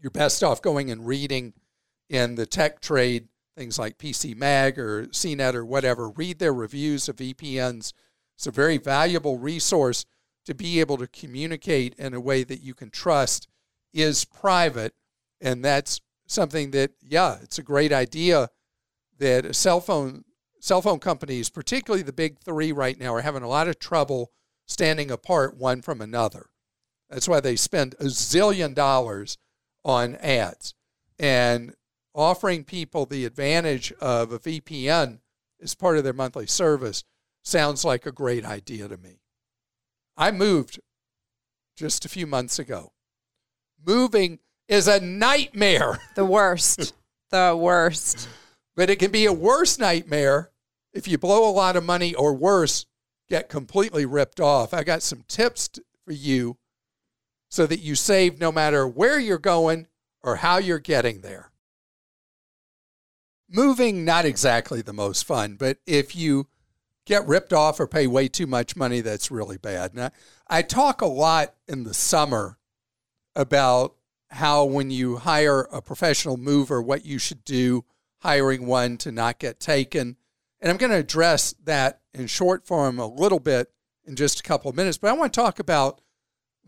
you're 0.01 0.11
best 0.11 0.43
off 0.43 0.61
going 0.61 0.91
and 0.91 1.05
reading 1.05 1.53
in 2.09 2.35
the 2.35 2.45
tech 2.45 2.81
trade 2.81 3.27
things 3.59 3.77
like 3.77 3.97
PC 3.97 4.35
Mag 4.37 4.79
or 4.79 5.07
CNET 5.07 5.53
or 5.53 5.65
whatever. 5.65 6.09
Read 6.09 6.39
their 6.39 6.53
reviews 6.53 7.09
of 7.09 7.17
VPNs. 7.17 7.91
It's 8.35 8.47
a 8.47 8.51
very 8.51 8.77
valuable 8.77 9.37
resource 9.37 10.05
to 10.45 10.55
be 10.55 10.79
able 10.79 10.97
to 10.97 11.07
communicate 11.07 11.93
in 11.95 12.13
a 12.13 12.21
way 12.21 12.45
that 12.45 12.61
you 12.61 12.73
can 12.73 12.89
trust 12.89 13.49
is 13.93 14.23
private. 14.23 14.93
And 15.41 15.63
that's 15.63 15.99
something 16.25 16.71
that, 16.71 16.91
yeah, 17.01 17.37
it's 17.41 17.59
a 17.59 17.63
great 17.63 17.91
idea 17.91 18.49
that 19.17 19.53
cell 19.55 19.81
phone 19.81 20.23
cell 20.61 20.81
phone 20.81 20.99
companies, 20.99 21.49
particularly 21.49 22.03
the 22.03 22.13
big 22.13 22.39
three 22.39 22.71
right 22.71 22.97
now, 22.97 23.13
are 23.13 23.21
having 23.21 23.43
a 23.43 23.47
lot 23.47 23.67
of 23.67 23.79
trouble 23.79 24.31
standing 24.65 25.11
apart 25.11 25.57
one 25.57 25.81
from 25.81 25.99
another. 25.99 26.47
That's 27.09 27.27
why 27.27 27.39
they 27.39 27.55
spend 27.55 27.95
a 27.99 28.05
zillion 28.05 28.73
dollars 28.73 29.37
on 29.83 30.15
ads. 30.17 30.73
And 31.17 31.73
offering 32.13 32.63
people 32.63 33.05
the 33.05 33.25
advantage 33.25 33.91
of 34.01 34.31
a 34.31 34.39
VPN 34.39 35.19
as 35.61 35.75
part 35.75 35.97
of 35.97 36.03
their 36.03 36.13
monthly 36.13 36.47
service 36.47 37.03
sounds 37.43 37.83
like 37.85 38.05
a 38.05 38.11
great 38.11 38.45
idea 38.45 38.87
to 38.87 38.97
me. 38.97 39.19
I 40.17 40.31
moved 40.31 40.79
just 41.77 42.05
a 42.05 42.09
few 42.09 42.27
months 42.27 42.59
ago. 42.59 42.91
Moving 43.85 44.39
is 44.67 44.87
a 44.87 44.99
nightmare. 44.99 45.99
The 46.15 46.25
worst. 46.25 46.93
the 47.31 47.55
worst. 47.57 48.27
But 48.75 48.89
it 48.89 48.97
can 48.97 49.11
be 49.11 49.25
a 49.25 49.33
worse 49.33 49.79
nightmare 49.79 50.51
if 50.93 51.07
you 51.07 51.17
blow 51.17 51.49
a 51.49 51.51
lot 51.51 51.75
of 51.75 51.85
money 51.85 52.13
or 52.13 52.33
worse, 52.33 52.85
get 53.29 53.49
completely 53.49 54.05
ripped 54.05 54.39
off. 54.39 54.73
I 54.73 54.83
got 54.83 55.01
some 55.03 55.23
tips 55.27 55.69
for 56.03 56.11
you 56.11 56.57
so 57.49 57.65
that 57.65 57.79
you 57.79 57.95
save 57.95 58.39
no 58.39 58.51
matter 58.51 58.87
where 58.87 59.19
you're 59.19 59.37
going 59.37 59.87
or 60.21 60.37
how 60.37 60.57
you're 60.57 60.79
getting 60.79 61.21
there. 61.21 61.51
Moving, 63.49 64.05
not 64.05 64.25
exactly 64.25 64.81
the 64.81 64.93
most 64.93 65.25
fun, 65.25 65.55
but 65.55 65.79
if 65.87 66.15
you 66.15 66.47
get 67.05 67.27
ripped 67.27 67.51
off 67.51 67.79
or 67.79 67.87
pay 67.87 68.05
way 68.05 68.27
too 68.27 68.45
much 68.45 68.75
money, 68.75 69.01
that's 69.01 69.31
really 69.31 69.57
bad. 69.57 69.93
And 69.93 70.03
I, 70.03 70.11
I 70.47 70.61
talk 70.61 71.01
a 71.01 71.07
lot 71.07 71.55
in 71.67 71.83
the 71.83 71.93
summer 71.95 72.59
about 73.35 73.95
how 74.29 74.63
when 74.65 74.91
you 74.91 75.17
hire 75.17 75.61
a 75.71 75.81
professional 75.81 76.37
mover, 76.37 76.79
what 76.79 77.05
you 77.05 77.17
should 77.17 77.43
do 77.43 77.83
hiring 78.19 78.67
one 78.67 78.97
to 78.97 79.11
not 79.11 79.39
get 79.39 79.59
taken. 79.59 80.17
And 80.61 80.69
I'm 80.69 80.77
going 80.77 80.91
to 80.91 80.97
address 80.97 81.55
that 81.63 82.01
in 82.13 82.27
short 82.27 82.67
form 82.67 82.99
a 82.99 83.07
little 83.07 83.39
bit 83.39 83.71
in 84.05 84.15
just 84.15 84.39
a 84.39 84.43
couple 84.43 84.69
of 84.69 84.75
minutes. 84.75 84.97
But 84.97 85.09
I 85.09 85.13
want 85.13 85.33
to 85.33 85.39
talk 85.39 85.59
about 85.59 86.01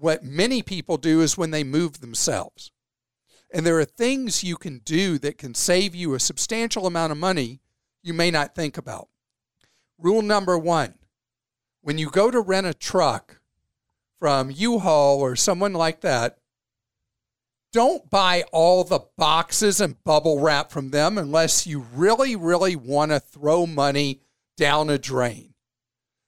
what 0.02 0.24
many 0.24 0.64
people 0.64 0.98
do 0.98 1.22
is 1.22 1.38
when 1.38 1.52
they 1.52 1.64
move 1.64 2.02
themselves. 2.02 2.72
And 3.54 3.66
there 3.66 3.80
are 3.80 3.86
things 3.86 4.44
you 4.44 4.58
can 4.58 4.80
do 4.80 5.20
that 5.20 5.38
can 5.38 5.54
save 5.54 5.94
you 5.94 6.14
a 6.14 6.20
substantial 6.20 6.88
amount 6.88 7.12
of 7.12 7.20
money 7.20 7.60
you 8.02 8.14
may 8.14 8.32
not 8.32 8.56
think 8.56 8.78
about. 8.78 9.10
Rule 10.00 10.24
number 10.24 10.58
one 10.58 10.96
when 11.82 11.98
you 11.98 12.10
go 12.10 12.32
to 12.32 12.40
rent 12.40 12.68
a 12.68 12.74
truck 12.74 13.42
from 14.20 14.52
U 14.52 14.80
Haul 14.80 15.20
or 15.20 15.36
someone 15.36 15.74
like 15.74 16.02
that, 16.02 16.38
don't 17.74 18.10
buy 18.10 18.44
all 18.52 18.84
the 18.84 19.02
boxes 19.18 19.82
and 19.82 20.04
bubble 20.04 20.40
wrap 20.40 20.72
from 20.72 20.90
them 20.90 21.18
unless 21.18 21.66
you 21.66 21.86
really, 21.94 22.36
really 22.36 22.76
want 22.76 23.12
to 23.12 23.20
throw 23.20 23.66
money 23.66 24.22
down 24.58 24.90
a 24.90 24.98
drain. 24.98 25.54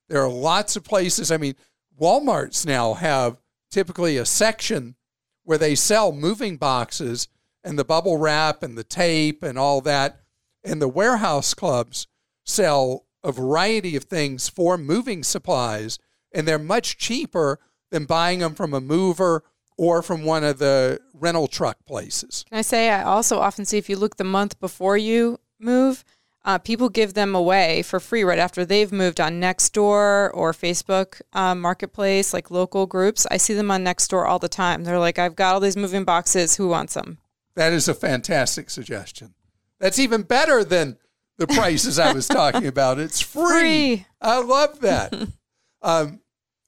There 0.09 0.23
are 0.23 0.29
lots 0.29 0.75
of 0.75 0.83
places. 0.83 1.31
I 1.31 1.37
mean, 1.37 1.55
Walmarts 1.99 2.65
now 2.65 2.95
have 2.95 3.37
typically 3.73 4.17
a 4.17 4.25
section 4.25 4.95
where 5.43 5.57
they 5.57 5.75
sell 5.75 6.11
moving 6.11 6.57
boxes 6.57 7.27
and 7.63 7.77
the 7.77 7.83
bubble 7.83 8.17
wrap 8.17 8.61
and 8.61 8.77
the 8.77 8.83
tape 8.83 9.41
and 9.41 9.57
all 9.57 9.81
that. 9.81 10.19
And 10.63 10.81
the 10.81 10.87
warehouse 10.87 11.53
clubs 11.53 12.07
sell 12.45 13.05
a 13.23 13.31
variety 13.31 13.95
of 13.95 14.03
things 14.03 14.47
for 14.47 14.77
moving 14.77 15.23
supplies, 15.23 15.97
and 16.33 16.47
they're 16.47 16.59
much 16.59 16.97
cheaper 16.97 17.59
than 17.91 18.05
buying 18.05 18.39
them 18.39 18.53
from 18.53 18.73
a 18.73 18.81
mover 18.81 19.43
or 19.77 20.01
from 20.01 20.23
one 20.23 20.43
of 20.43 20.59
the 20.59 20.99
rental 21.13 21.47
truck 21.47 21.77
places. 21.85 22.45
Can 22.49 22.59
I 22.59 22.61
say, 22.61 22.89
I 22.89 23.03
also 23.03 23.39
often 23.39 23.65
see 23.65 23.77
if 23.77 23.89
you 23.89 23.95
look 23.95 24.17
the 24.17 24.23
month 24.23 24.59
before 24.59 24.97
you 24.97 25.39
move, 25.59 26.03
uh, 26.45 26.57
people 26.57 26.89
give 26.89 27.13
them 27.13 27.35
away 27.35 27.81
for 27.83 27.99
free 27.99 28.23
right 28.23 28.39
after 28.39 28.65
they've 28.65 28.91
moved 28.91 29.21
on 29.21 29.39
Nextdoor 29.39 30.31
or 30.33 30.51
Facebook 30.51 31.21
uh, 31.33 31.55
Marketplace, 31.55 32.33
like 32.33 32.51
local 32.51 32.85
groups. 32.85 33.25
I 33.31 33.37
see 33.37 33.53
them 33.53 33.71
on 33.71 33.83
Nextdoor 33.83 34.27
all 34.27 34.39
the 34.39 34.49
time. 34.49 34.83
They're 34.83 34.99
like, 34.99 35.17
I've 35.17 35.35
got 35.35 35.53
all 35.53 35.59
these 35.59 35.77
moving 35.77 36.03
boxes. 36.03 36.57
Who 36.57 36.67
wants 36.67 36.95
them? 36.95 37.19
That 37.55 37.71
is 37.71 37.87
a 37.87 37.93
fantastic 37.93 38.69
suggestion. 38.69 39.35
That's 39.79 39.99
even 39.99 40.23
better 40.23 40.63
than 40.63 40.97
the 41.37 41.47
prices 41.47 41.99
I 41.99 42.11
was 42.11 42.27
talking 42.27 42.67
about. 42.67 42.99
It's 42.99 43.21
free. 43.21 43.43
Free. 43.43 44.05
I 44.21 44.39
love 44.41 44.81
that. 44.81 45.13
um, 45.81 46.21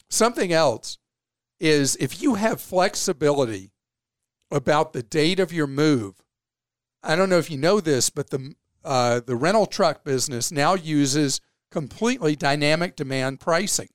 something 0.10 0.53
else 0.53 0.98
is 1.60 1.96
if 2.00 2.22
you 2.22 2.36
have 2.36 2.62
flexibility 2.62 3.72
about 4.51 4.94
the 4.94 5.03
date 5.03 5.40
of 5.40 5.51
your 5.51 5.68
move. 5.68 6.16
I 7.03 7.16
don't 7.16 7.29
know 7.29 7.38
if 7.38 7.51
you 7.51 7.57
know 7.57 7.79
this, 7.79 8.09
but 8.09 8.29
the 8.29 8.55
uh, 8.86 9.20
the 9.20 9.36
rental 9.36 9.66
truck 9.66 10.04
business 10.04 10.52
now 10.52 10.76
uses 10.76 11.42
completely 11.72 12.36
dynamic 12.36 12.96
demand 12.96 13.40
pricing. 13.40 13.90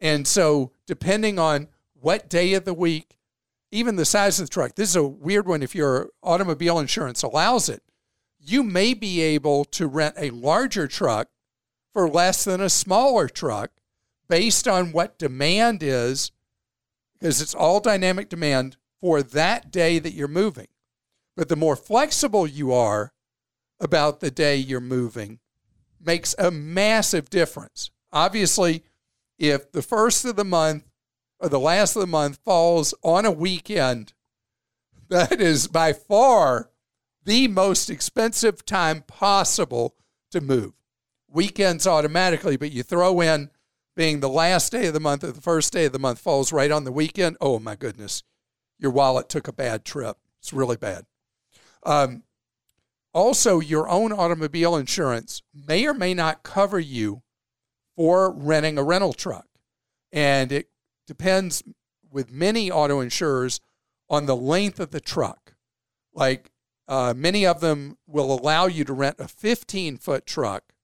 And 0.00 0.26
so, 0.26 0.72
depending 0.86 1.38
on 1.38 1.68
what 1.94 2.28
day 2.28 2.54
of 2.54 2.64
the 2.64 2.74
week, 2.74 3.18
even 3.72 3.96
the 3.96 4.04
size 4.04 4.38
of 4.38 4.46
the 4.46 4.52
truck, 4.52 4.74
this 4.74 4.90
is 4.90 4.96
a 4.96 5.06
weird 5.06 5.46
one 5.46 5.62
if 5.62 5.74
your 5.74 6.10
automobile 6.22 6.78
insurance 6.78 7.22
allows 7.22 7.68
it, 7.68 7.82
you 8.38 8.62
may 8.62 8.94
be 8.94 9.20
able 9.20 9.64
to 9.64 9.86
rent 9.86 10.14
a 10.16 10.30
larger 10.30 10.86
truck 10.86 11.28
for 11.92 12.08
less 12.08 12.44
than 12.44 12.60
a 12.60 12.70
smaller 12.70 13.28
truck 13.28 13.72
based 14.28 14.68
on 14.68 14.92
what 14.92 15.18
demand 15.18 15.82
is, 15.82 16.30
because 17.14 17.40
it's 17.40 17.54
all 17.54 17.80
dynamic 17.80 18.28
demand 18.28 18.76
for 19.00 19.22
that 19.22 19.70
day 19.70 19.98
that 19.98 20.12
you're 20.12 20.28
moving. 20.28 20.68
But 21.36 21.48
the 21.48 21.56
more 21.56 21.76
flexible 21.76 22.46
you 22.46 22.72
are, 22.72 23.12
about 23.80 24.20
the 24.20 24.30
day 24.30 24.56
you're 24.56 24.80
moving 24.80 25.38
makes 26.00 26.34
a 26.38 26.50
massive 26.50 27.28
difference. 27.30 27.90
Obviously, 28.12 28.84
if 29.38 29.72
the 29.72 29.82
first 29.82 30.24
of 30.24 30.36
the 30.36 30.44
month 30.44 30.84
or 31.38 31.48
the 31.48 31.60
last 31.60 31.96
of 31.96 32.00
the 32.00 32.06
month 32.06 32.38
falls 32.44 32.94
on 33.02 33.24
a 33.24 33.30
weekend, 33.30 34.12
that 35.08 35.40
is 35.40 35.68
by 35.68 35.92
far 35.92 36.70
the 37.24 37.48
most 37.48 37.90
expensive 37.90 38.64
time 38.64 39.02
possible 39.02 39.94
to 40.30 40.40
move. 40.40 40.72
Weekends 41.28 41.86
automatically, 41.86 42.56
but 42.56 42.72
you 42.72 42.82
throw 42.82 43.20
in 43.20 43.50
being 43.96 44.20
the 44.20 44.28
last 44.28 44.72
day 44.72 44.86
of 44.86 44.94
the 44.94 45.00
month 45.00 45.24
or 45.24 45.32
the 45.32 45.40
first 45.40 45.72
day 45.72 45.86
of 45.86 45.92
the 45.92 45.98
month 45.98 46.18
falls 46.18 46.52
right 46.52 46.70
on 46.70 46.84
the 46.84 46.92
weekend. 46.92 47.36
Oh 47.40 47.58
my 47.58 47.74
goodness, 47.74 48.22
your 48.78 48.90
wallet 48.90 49.28
took 49.28 49.48
a 49.48 49.52
bad 49.52 49.84
trip. 49.84 50.18
It's 50.38 50.52
really 50.52 50.76
bad. 50.76 51.06
Um, 51.82 52.22
also, 53.16 53.60
your 53.60 53.88
own 53.88 54.12
automobile 54.12 54.76
insurance 54.76 55.40
may 55.54 55.86
or 55.86 55.94
may 55.94 56.12
not 56.12 56.42
cover 56.42 56.78
you 56.78 57.22
for 57.96 58.30
renting 58.30 58.76
a 58.76 58.82
rental 58.82 59.14
truck. 59.14 59.46
And 60.12 60.52
it 60.52 60.68
depends 61.06 61.62
with 62.10 62.30
many 62.30 62.70
auto 62.70 63.00
insurers 63.00 63.58
on 64.10 64.26
the 64.26 64.36
length 64.36 64.78
of 64.78 64.90
the 64.90 65.00
truck. 65.00 65.54
Like 66.12 66.50
uh, 66.88 67.14
many 67.16 67.46
of 67.46 67.60
them 67.60 67.96
will 68.06 68.30
allow 68.30 68.66
you 68.66 68.84
to 68.84 68.92
rent 68.92 69.16
a 69.18 69.28
15 69.28 69.96
foot 69.96 70.26
truck, 70.26 70.74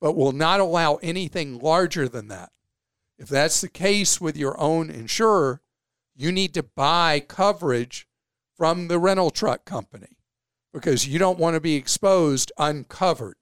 but 0.00 0.16
will 0.16 0.32
not 0.32 0.58
allow 0.58 0.96
anything 0.96 1.60
larger 1.60 2.08
than 2.08 2.26
that. 2.26 2.50
If 3.16 3.28
that's 3.28 3.60
the 3.60 3.68
case 3.68 4.20
with 4.20 4.36
your 4.36 4.58
own 4.60 4.90
insurer, 4.90 5.60
you 6.16 6.32
need 6.32 6.52
to 6.54 6.64
buy 6.64 7.20
coverage 7.20 8.08
from 8.56 8.88
the 8.88 8.98
rental 8.98 9.30
truck 9.30 9.64
company 9.64 10.15
because 10.76 11.08
you 11.08 11.18
don't 11.18 11.38
want 11.38 11.54
to 11.54 11.60
be 11.60 11.74
exposed 11.74 12.52
uncovered. 12.58 13.38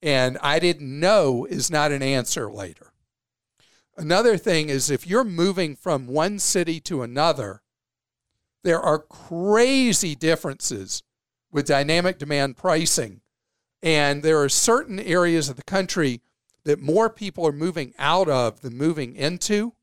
And 0.00 0.38
I 0.40 0.58
didn't 0.58 0.98
know 0.98 1.44
is 1.44 1.70
not 1.70 1.92
an 1.92 2.02
answer 2.02 2.50
later. 2.50 2.94
Another 3.94 4.38
thing 4.38 4.70
is 4.70 4.88
if 4.88 5.06
you're 5.06 5.22
moving 5.22 5.76
from 5.76 6.06
one 6.06 6.38
city 6.38 6.80
to 6.80 7.02
another, 7.02 7.60
there 8.64 8.80
are 8.80 8.98
crazy 8.98 10.14
differences 10.14 11.02
with 11.50 11.66
dynamic 11.66 12.18
demand 12.18 12.56
pricing. 12.56 13.20
And 13.82 14.22
there 14.22 14.42
are 14.42 14.48
certain 14.48 14.98
areas 14.98 15.50
of 15.50 15.56
the 15.56 15.64
country 15.64 16.22
that 16.64 16.80
more 16.80 17.10
people 17.10 17.46
are 17.46 17.52
moving 17.52 17.92
out 17.98 18.30
of 18.30 18.62
than 18.62 18.78
moving 18.78 19.14
into. 19.14 19.74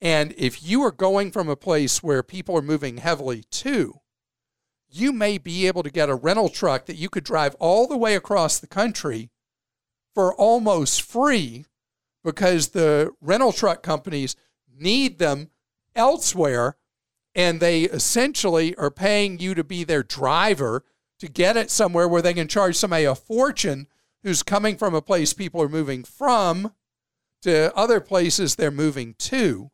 And 0.00 0.34
if 0.36 0.64
you 0.64 0.82
are 0.82 0.90
going 0.90 1.30
from 1.30 1.48
a 1.48 1.54
place 1.54 2.02
where 2.02 2.24
people 2.24 2.58
are 2.58 2.62
moving 2.62 2.96
heavily 2.96 3.44
to, 3.52 4.00
you 4.92 5.12
may 5.12 5.38
be 5.38 5.66
able 5.66 5.82
to 5.82 5.90
get 5.90 6.08
a 6.08 6.14
rental 6.14 6.48
truck 6.48 6.86
that 6.86 6.96
you 6.96 7.08
could 7.08 7.24
drive 7.24 7.54
all 7.58 7.86
the 7.86 7.96
way 7.96 8.14
across 8.14 8.58
the 8.58 8.66
country 8.66 9.30
for 10.14 10.34
almost 10.34 11.02
free 11.02 11.64
because 12.22 12.68
the 12.68 13.10
rental 13.20 13.52
truck 13.52 13.82
companies 13.82 14.36
need 14.78 15.18
them 15.18 15.50
elsewhere 15.94 16.76
and 17.34 17.60
they 17.60 17.82
essentially 17.82 18.74
are 18.76 18.90
paying 18.90 19.38
you 19.38 19.54
to 19.54 19.64
be 19.64 19.84
their 19.84 20.02
driver 20.02 20.84
to 21.18 21.28
get 21.28 21.56
it 21.56 21.70
somewhere 21.70 22.08
where 22.08 22.22
they 22.22 22.34
can 22.34 22.48
charge 22.48 22.76
somebody 22.76 23.04
a 23.04 23.14
fortune 23.14 23.86
who's 24.22 24.42
coming 24.42 24.76
from 24.76 24.94
a 24.94 25.02
place 25.02 25.32
people 25.32 25.62
are 25.62 25.68
moving 25.68 26.04
from 26.04 26.72
to 27.42 27.74
other 27.76 28.00
places 28.00 28.54
they're 28.54 28.70
moving 28.70 29.14
to. 29.18 29.70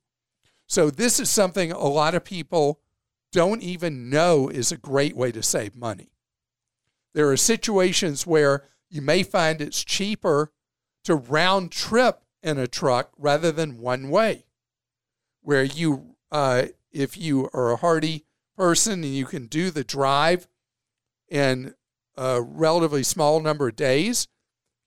So, 0.67 0.91
this 0.91 1.19
is 1.19 1.31
something 1.31 1.73
a 1.73 1.87
lot 1.87 2.15
of 2.15 2.25
people 2.25 2.81
don't 3.33 3.63
even 3.63 4.11
know 4.11 4.49
is 4.49 4.73
a 4.73 4.77
great 4.77 5.17
way 5.17 5.33
to 5.33 5.43
save 5.43 5.77
money. 5.77 6.13
There 7.15 7.31
are 7.31 7.37
situations 7.37 8.27
where 8.27 8.65
you 8.89 9.03
may 9.03 9.23
find 9.23 9.61
it's 9.61 9.85
cheaper 9.85 10.53
to 11.05 11.15
round 11.15 11.73
trip 11.73 12.23
in 12.43 12.59
a 12.59 12.67
truck 12.67 13.11
rather 13.19 13.53
than 13.53 13.81
one 13.81 14.09
way, 14.11 14.47
where 15.43 15.65
you, 15.65 16.17
uh, 16.31 16.67
if 16.93 17.19
you 17.19 17.51
are 17.53 17.73
a 17.73 17.77
hardy 17.77 18.25
person 18.57 19.05
and 19.05 19.15
you 19.15 19.27
can 19.27 19.47
do 19.47 19.71
the 19.71 19.85
drive 19.85 20.49
in 21.29 21.75
a 22.17 22.41
relatively 22.41 23.03
small 23.03 23.41
number 23.41 23.69
of 23.69 23.77
days, 23.77 24.29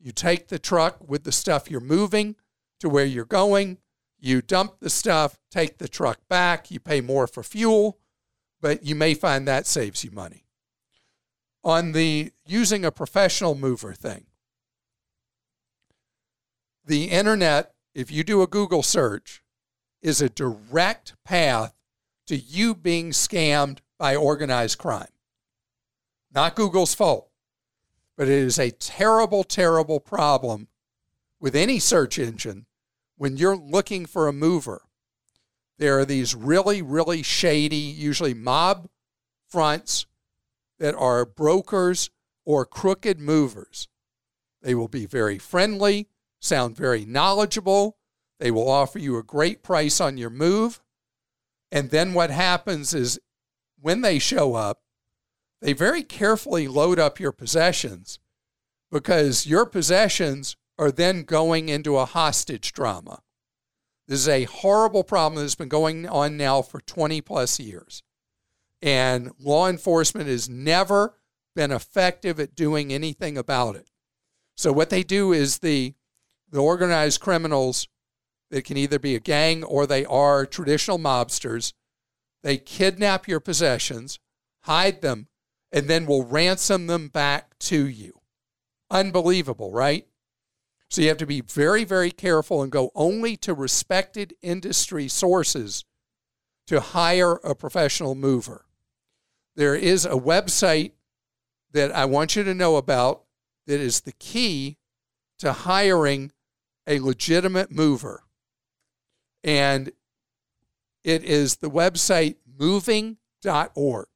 You 0.04 0.12
take 0.12 0.48
the 0.48 0.60
truck 0.60 0.98
with 1.08 1.24
the 1.24 1.32
stuff 1.32 1.70
you're 1.70 1.80
moving 1.80 2.36
to 2.80 2.90
where 2.90 3.06
you're 3.06 3.24
going. 3.24 3.78
You 4.20 4.42
dump 4.42 4.80
the 4.80 4.90
stuff, 4.90 5.38
take 5.52 5.78
the 5.78 5.88
truck 5.88 6.28
back. 6.28 6.72
You 6.72 6.80
pay 6.80 7.02
more 7.02 7.28
for 7.28 7.44
fuel, 7.44 8.00
but 8.62 8.86
you 8.86 8.96
may 8.96 9.14
find 9.14 9.48
that 9.48 9.68
saves 9.68 10.04
you 10.04 10.12
money. 10.12 10.46
On 11.64 11.92
the 11.92 12.32
using 12.46 12.86
a 12.86 12.92
professional 12.92 13.56
mover 13.56 13.94
thing, 13.94 14.26
the 16.86 17.06
internet, 17.06 17.74
if 17.94 18.12
you 18.12 18.24
do 18.24 18.42
a 18.42 18.48
Google 18.48 18.84
search, 18.84 19.44
is 20.02 20.22
a 20.22 20.30
direct 20.30 21.14
path 21.24 21.76
to 22.28 22.36
you 22.36 22.74
being 22.74 23.12
scammed 23.12 23.80
by 24.00 24.16
organized 24.16 24.78
crime. 24.78 25.12
Not 26.34 26.56
Google's 26.56 26.94
fault, 26.96 27.30
but 28.18 28.28
it 28.28 28.34
is 28.34 28.58
a 28.58 28.72
terrible, 28.72 29.44
terrible 29.44 30.00
problem 30.00 30.68
with 31.40 31.56
any 31.56 31.78
search 31.78 32.18
engine 32.18 32.66
when 33.18 33.38
you're 33.38 33.58
looking 33.58 34.06
for 34.06 34.28
a 34.28 34.34
mover. 34.34 34.84
There 35.82 35.98
are 35.98 36.06
these 36.06 36.36
really, 36.36 36.84
really 36.84 37.24
shady, 37.24 37.76
usually 37.76 38.36
mob 38.36 38.88
fronts 39.48 40.06
that 40.78 40.94
are 40.94 41.26
brokers 41.26 42.12
or 42.46 42.68
crooked 42.68 43.20
movers. 43.20 43.88
They 44.62 44.76
will 44.76 44.88
be 44.88 45.08
very 45.08 45.40
friendly, 45.40 46.08
sound 46.40 46.78
very 46.78 47.04
knowledgeable. 47.04 47.98
They 48.40 48.52
will 48.52 48.70
offer 48.70 49.00
you 49.00 49.18
a 49.18 49.24
great 49.24 49.64
price 49.64 50.00
on 50.00 50.20
your 50.20 50.30
move. 50.30 50.84
And 51.72 51.90
then 51.90 52.14
what 52.14 52.30
happens 52.30 52.94
is 52.94 53.20
when 53.80 54.02
they 54.02 54.20
show 54.20 54.54
up, 54.54 54.82
they 55.64 55.74
very 55.74 56.04
carefully 56.04 56.68
load 56.68 57.00
up 57.00 57.20
your 57.20 57.32
possessions 57.32 58.20
because 58.92 59.48
your 59.48 59.66
possessions 59.66 60.56
are 60.78 60.92
then 60.92 61.24
going 61.24 61.70
into 61.70 61.98
a 61.98 62.06
hostage 62.06 62.72
drama. 62.72 63.24
This 64.08 64.20
is 64.20 64.28
a 64.28 64.44
horrible 64.44 65.04
problem 65.04 65.42
that's 65.42 65.56
been 65.56 65.70
going 65.70 66.08
on 66.08 66.38
now 66.38 66.62
for 66.62 66.82
20 66.82 67.22
plus 67.22 67.60
years. 67.60 68.04
And 68.82 69.32
law 69.40 69.70
enforcement 69.70 70.28
has 70.28 70.50
never 70.50 71.16
been 71.56 71.72
effective 71.72 72.40
at 72.40 72.56
doing 72.56 72.92
anything 72.92 73.38
about 73.38 73.76
it. 73.76 73.90
So 74.58 74.72
what 74.72 74.90
they 74.90 75.04
do 75.04 75.32
is 75.32 75.60
the 75.60 75.94
the 76.50 76.60
organized 76.60 77.22
criminals 77.22 77.88
that 78.50 78.66
can 78.66 78.76
either 78.76 79.00
be 79.00 79.16
a 79.16 79.20
gang 79.20 79.64
or 79.64 79.88
they 79.88 80.06
are 80.06 80.46
traditional 80.46 81.00
mobsters, 81.00 81.74
they 82.44 82.58
kidnap 82.58 83.28
your 83.28 83.40
possessions, 83.40 84.20
hide 84.64 85.02
them, 85.02 85.28
and 85.72 85.88
then 85.88 86.06
will 86.06 86.26
ransom 86.26 86.88
them 86.88 87.08
back 87.08 87.58
to 87.60 87.88
you. 87.88 88.20
Unbelievable, 88.90 89.72
right? 89.72 90.06
So 90.92 91.02
you 91.02 91.08
have 91.08 91.18
to 91.20 91.26
be 91.26 91.40
very, 91.40 91.86
very 91.86 92.12
careful 92.12 92.62
and 92.62 92.70
go 92.70 92.92
only 92.96 93.38
to 93.38 93.54
respected 93.54 94.36
industry 94.42 95.08
sources 95.08 95.86
to 96.68 96.82
hire 96.82 97.36
a 97.46 97.56
professional 97.56 98.14
mover. 98.14 98.66
There 99.56 99.74
is 99.74 100.06
a 100.06 100.10
website 100.10 100.92
that 101.72 101.94
I 101.96 102.04
want 102.04 102.36
you 102.36 102.44
to 102.44 102.54
know 102.54 102.76
about 102.76 103.24
that 103.68 103.80
is 103.80 104.02
the 104.02 104.12
key 104.12 104.78
to 105.40 105.54
hiring 105.54 106.34
a 106.86 107.00
legitimate 107.00 107.72
mover. 107.72 108.24
And 109.46 109.94
it 111.06 111.24
is 111.24 111.56
the 111.56 111.70
website 111.70 112.36
moving.org. 112.60 114.08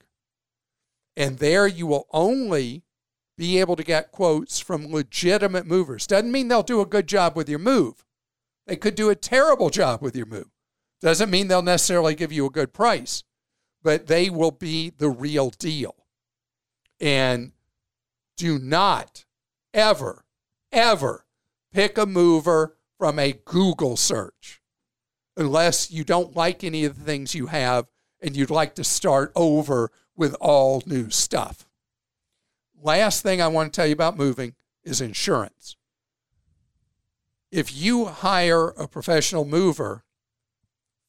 And 1.15 1.39
there 1.39 1.67
you 1.67 1.87
will 1.87 2.07
only 2.11 2.84
be 3.37 3.59
able 3.59 3.75
to 3.75 3.83
get 3.83 4.11
quotes 4.11 4.59
from 4.59 4.91
legitimate 4.91 5.65
movers. 5.65 6.07
Doesn't 6.07 6.31
mean 6.31 6.47
they'll 6.47 6.63
do 6.63 6.81
a 6.81 6.85
good 6.85 7.07
job 7.07 7.35
with 7.35 7.49
your 7.49 7.59
move. 7.59 8.05
They 8.67 8.75
could 8.75 8.95
do 8.95 9.09
a 9.09 9.15
terrible 9.15 9.69
job 9.69 10.01
with 10.01 10.15
your 10.15 10.25
move. 10.25 10.49
Doesn't 11.01 11.29
mean 11.29 11.47
they'll 11.47 11.61
necessarily 11.61 12.15
give 12.15 12.31
you 12.31 12.45
a 12.45 12.51
good 12.51 12.73
price, 12.73 13.23
but 13.83 14.07
they 14.07 14.29
will 14.29 14.51
be 14.51 14.89
the 14.89 15.09
real 15.09 15.49
deal. 15.49 15.95
And 16.99 17.51
do 18.37 18.57
not 18.57 19.25
ever, 19.73 20.25
ever 20.71 21.25
pick 21.73 21.97
a 21.97 22.05
mover 22.05 22.77
from 22.97 23.19
a 23.19 23.33
Google 23.33 23.97
search 23.97 24.61
unless 25.37 25.91
you 25.91 26.03
don't 26.03 26.35
like 26.35 26.63
any 26.63 26.85
of 26.85 26.97
the 26.97 27.03
things 27.03 27.35
you 27.35 27.47
have 27.47 27.87
and 28.21 28.35
you'd 28.35 28.49
like 28.49 28.75
to 28.75 28.83
start 28.83 29.31
over 29.35 29.91
with 30.15 30.33
all 30.39 30.81
new 30.85 31.09
stuff. 31.09 31.67
Last 32.85 33.23
thing 33.23 33.41
I 33.41 33.47
want 33.47 33.73
to 33.73 33.75
tell 33.75 33.87
you 33.87 33.93
about 33.93 34.15
moving 34.15 34.53
is 34.83 35.01
insurance. 35.01 35.75
If 37.51 37.75
you 37.75 38.05
hire 38.05 38.67
a 38.67 38.87
professional 38.87 39.43
mover, 39.43 40.03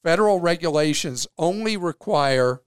federal 0.03 0.41
regulations 0.41 1.27
only 1.37 1.77
require 1.77 2.62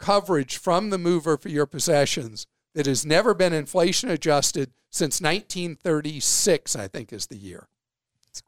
coverage 0.00 0.56
from 0.56 0.90
the 0.90 0.98
mover 0.98 1.36
for 1.36 1.50
your 1.50 1.66
possessions 1.66 2.48
that 2.74 2.86
has 2.86 3.06
never 3.06 3.32
been 3.32 3.52
inflation 3.52 4.10
adjusted 4.10 4.72
since 4.90 5.20
1936, 5.20 6.74
I 6.74 6.88
think 6.88 7.12
is 7.12 7.28
the 7.28 7.36
year. 7.36 7.68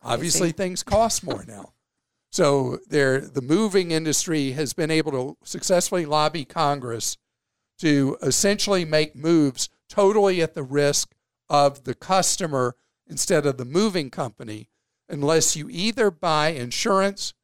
Obviously, 0.03 0.51
things 0.51 0.83
cost 0.83 1.23
more 1.23 1.45
now. 1.47 1.73
So 2.33 2.81
there, 2.89 3.21
the 3.21 3.43
moving 3.43 3.93
industry 3.93 4.53
has 4.53 4.73
been 4.73 4.91
able 4.91 5.13
to 5.13 5.37
successfully 5.45 6.05
lobby 6.05 6.45
Congress 6.45 7.17
to 7.83 8.17
essentially 8.23 8.85
make 8.85 9.15
moves 9.15 9.69
totally 9.89 10.41
at 10.41 10.55
the 10.55 10.63
risk 10.63 11.15
of 11.49 11.85
the 11.85 11.95
customer 11.95 12.75
instead 13.07 13.45
of 13.47 13.59
the 13.59 13.65
moving 13.65 14.11
company, 14.11 14.69
unless 15.09 15.55
you 15.55 15.69
either 15.71 16.11
buy 16.11 16.49
insurance 16.49 17.35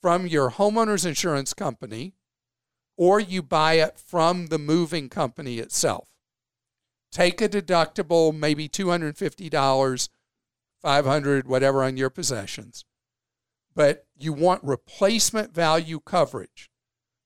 from 0.00 0.26
your 0.26 0.52
homeowner's 0.52 1.04
insurance 1.04 1.52
company 1.52 2.14
or 2.96 3.18
you 3.18 3.42
buy 3.42 3.74
it 3.74 3.98
from 3.98 4.46
the 4.46 4.58
moving 4.58 5.08
company 5.08 5.58
itself. 5.58 6.08
Take 7.10 7.40
a 7.40 7.48
deductible, 7.48 8.34
maybe 8.34 8.68
$250, 8.68 10.08
500 10.80 11.48
whatever 11.48 11.82
on 11.82 11.96
your 11.96 12.10
possessions 12.10 12.84
but 13.76 14.06
you 14.18 14.32
want 14.32 14.64
replacement 14.64 15.54
value 15.54 16.00
coverage 16.00 16.70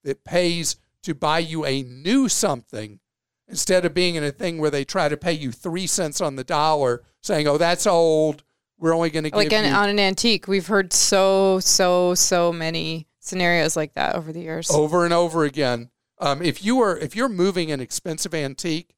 that 0.02 0.24
pays 0.24 0.76
to 1.02 1.14
buy 1.14 1.38
you 1.38 1.64
a 1.64 1.82
new 1.82 2.28
something 2.28 3.00
instead 3.48 3.84
of 3.84 3.92
being 3.92 4.14
in 4.14 4.24
a 4.24 4.30
thing 4.30 4.58
where 4.58 4.70
they 4.70 4.84
try 4.84 5.08
to 5.08 5.16
pay 5.16 5.32
you 5.32 5.50
three 5.50 5.86
cents 5.86 6.20
on 6.20 6.36
the 6.36 6.44
dollar, 6.44 7.02
saying, 7.20 7.46
"Oh, 7.48 7.58
that's 7.58 7.86
old. 7.86 8.42
We're 8.78 8.94
only 8.94 9.10
going 9.10 9.24
to 9.24 9.36
like 9.36 9.52
an, 9.52 9.64
you." 9.64 9.72
on 9.72 9.88
an 9.88 9.98
antique. 9.98 10.48
We've 10.48 10.66
heard 10.66 10.92
so 10.92 11.60
so 11.60 12.14
so 12.14 12.52
many 12.52 13.06
scenarios 13.18 13.76
like 13.76 13.94
that 13.94 14.14
over 14.14 14.32
the 14.32 14.40
years. 14.40 14.70
over 14.70 15.04
and 15.04 15.12
over 15.12 15.44
again. 15.44 15.90
Um, 16.18 16.42
if 16.42 16.64
you 16.64 16.80
are 16.80 16.96
if 16.96 17.16
you're 17.16 17.28
moving 17.28 17.70
an 17.70 17.80
expensive 17.80 18.34
antique, 18.34 18.94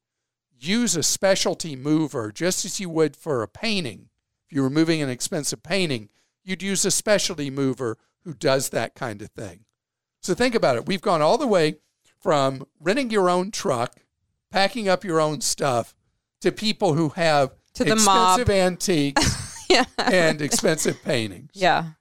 use 0.59 0.97
a 0.97 1.03
specialty 1.03 1.77
mover 1.77 2.33
just 2.33 2.65
as 2.65 2.81
you 2.81 2.88
would 2.91 3.17
for 3.17 3.43
a 3.43 3.49
painting. 3.49 4.09
If 4.49 4.57
you 4.57 4.62
were 4.62 4.71
moving 4.71 5.01
an 5.03 5.09
expensive 5.09 5.62
painting, 5.62 6.09
you'd 6.45 6.62
use 6.62 6.85
a 6.85 6.91
specialty 6.91 7.51
mover 7.51 7.97
who 8.25 8.35
does 8.35 8.71
that 8.71 8.95
kind 8.95 9.23
of 9.23 9.31
thing. 9.31 9.65
So 10.21 10.35
think 10.35 10.55
about 10.55 10.77
it. 10.77 10.87
We've 10.87 11.01
gone 11.01 11.23
all 11.23 11.38
the 11.38 11.47
way 11.47 11.77
from 12.23 12.67
renting 12.81 13.11
your 13.11 13.29
own 13.29 13.51
truck, 13.51 13.97
packing 14.51 14.89
up 14.89 15.05
your 15.05 15.21
own 15.21 15.41
stuff, 15.41 15.95
to 16.41 16.53
people 16.53 16.95
who 16.95 17.11
have 17.11 17.53
To 17.75 17.85
the 17.85 17.93
expensive 17.93 18.49
mob. 18.49 18.51
antiques 18.51 19.67
yeah. 19.69 19.85
and 19.99 20.41
expensive 20.41 21.03
paintings. 21.03 21.51
Yeah. 21.55 21.93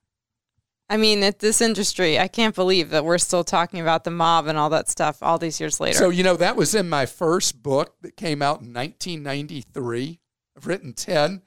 I 0.90 0.98
mean, 0.98 1.24
at 1.24 1.40
this 1.40 1.62
industry, 1.62 2.20
I 2.20 2.28
can't 2.28 2.54
believe 2.54 2.90
that 2.90 3.06
we're 3.06 3.18
still 3.18 3.46
talking 3.46 3.80
about 3.80 4.04
the 4.04 4.12
mob 4.12 4.48
and 4.48 4.58
all 4.58 4.70
that 4.72 4.90
stuff 4.90 5.24
all 5.24 5.38
these 5.38 5.58
years 5.58 5.80
later. 5.80 5.98
So, 5.98 6.10
you 6.10 6.22
know, 6.22 6.36
that 6.36 6.58
was 6.58 6.76
in 6.76 6.90
my 6.90 7.06
first 7.06 7.64
book 7.64 7.96
that 8.02 8.18
came 8.18 8.42
out 8.42 8.60
in 8.60 8.74
1993. 8.74 10.20
I've 10.58 10.68
written 10.68 10.92
10, 10.92 11.44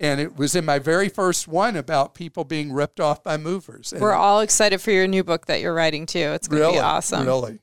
and 0.00 0.20
it 0.20 0.36
was 0.36 0.56
in 0.56 0.64
my 0.64 0.80
very 0.80 1.08
first 1.08 1.46
one 1.46 1.76
about 1.76 2.16
people 2.16 2.42
being 2.42 2.72
ripped 2.72 2.98
off 2.98 3.22
by 3.22 3.36
movers. 3.36 3.92
And 3.92 4.02
we're 4.02 4.14
all 4.14 4.40
excited 4.40 4.80
for 4.80 4.90
your 4.90 5.06
new 5.06 5.22
book 5.22 5.46
that 5.46 5.60
you're 5.60 5.74
writing 5.74 6.04
too. 6.04 6.18
It's 6.18 6.48
going 6.48 6.60
to 6.60 6.66
really, 6.66 6.78
be 6.78 6.82
awesome. 6.82 7.24
Really. 7.24 7.60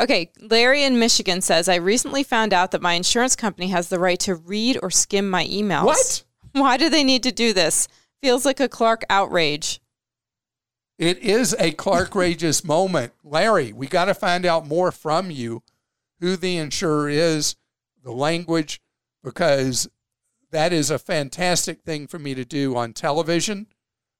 Okay, 0.00 0.30
Larry 0.40 0.84
in 0.84 0.98
Michigan 0.98 1.40
says, 1.40 1.68
I 1.68 1.74
recently 1.76 2.22
found 2.22 2.52
out 2.52 2.70
that 2.70 2.82
my 2.82 2.92
insurance 2.92 3.34
company 3.34 3.68
has 3.68 3.88
the 3.88 3.98
right 3.98 4.18
to 4.20 4.36
read 4.36 4.78
or 4.80 4.90
skim 4.90 5.28
my 5.28 5.44
emails. 5.46 5.84
What? 5.86 6.24
Why 6.52 6.76
do 6.76 6.88
they 6.88 7.02
need 7.02 7.24
to 7.24 7.32
do 7.32 7.52
this? 7.52 7.88
Feels 8.22 8.44
like 8.44 8.60
a 8.60 8.68
Clark 8.68 9.04
outrage. 9.10 9.80
It 10.98 11.18
is 11.18 11.54
a 11.58 11.72
Clark 11.72 12.10
Rageous 12.14 12.64
moment. 12.64 13.12
Larry, 13.24 13.72
we 13.72 13.86
got 13.86 14.06
to 14.06 14.14
find 14.14 14.46
out 14.46 14.66
more 14.66 14.92
from 14.92 15.30
you 15.30 15.62
who 16.20 16.36
the 16.36 16.56
insurer 16.56 17.08
is, 17.08 17.56
the 18.02 18.12
language, 18.12 18.80
because 19.22 19.88
that 20.50 20.72
is 20.72 20.90
a 20.90 20.98
fantastic 20.98 21.82
thing 21.82 22.06
for 22.06 22.18
me 22.18 22.34
to 22.34 22.44
do 22.44 22.76
on 22.76 22.92
television 22.92 23.66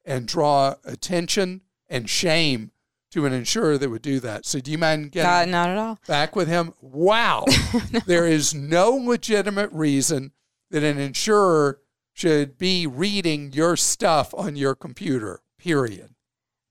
and 0.04 0.26
draw 0.26 0.74
attention 0.84 1.62
and 1.88 2.10
shame 2.10 2.72
to 3.10 3.26
an 3.26 3.32
insurer 3.32 3.78
that 3.78 3.90
would 3.90 4.02
do 4.02 4.20
that. 4.20 4.46
So, 4.46 4.60
do 4.60 4.70
you 4.70 4.78
mind 4.78 5.12
getting 5.12 5.28
God, 5.28 5.48
not 5.48 5.70
at 5.70 5.78
all. 5.78 5.98
back 6.06 6.36
with 6.36 6.48
him? 6.48 6.74
Wow. 6.80 7.44
There 8.06 8.26
is 8.26 8.54
no 8.54 8.90
legitimate 8.90 9.70
reason 9.72 10.32
that 10.70 10.82
an 10.82 10.98
insurer 10.98 11.80
should 12.12 12.58
be 12.58 12.86
reading 12.86 13.52
your 13.52 13.76
stuff 13.76 14.34
on 14.34 14.56
your 14.56 14.74
computer, 14.74 15.40
period. 15.58 16.14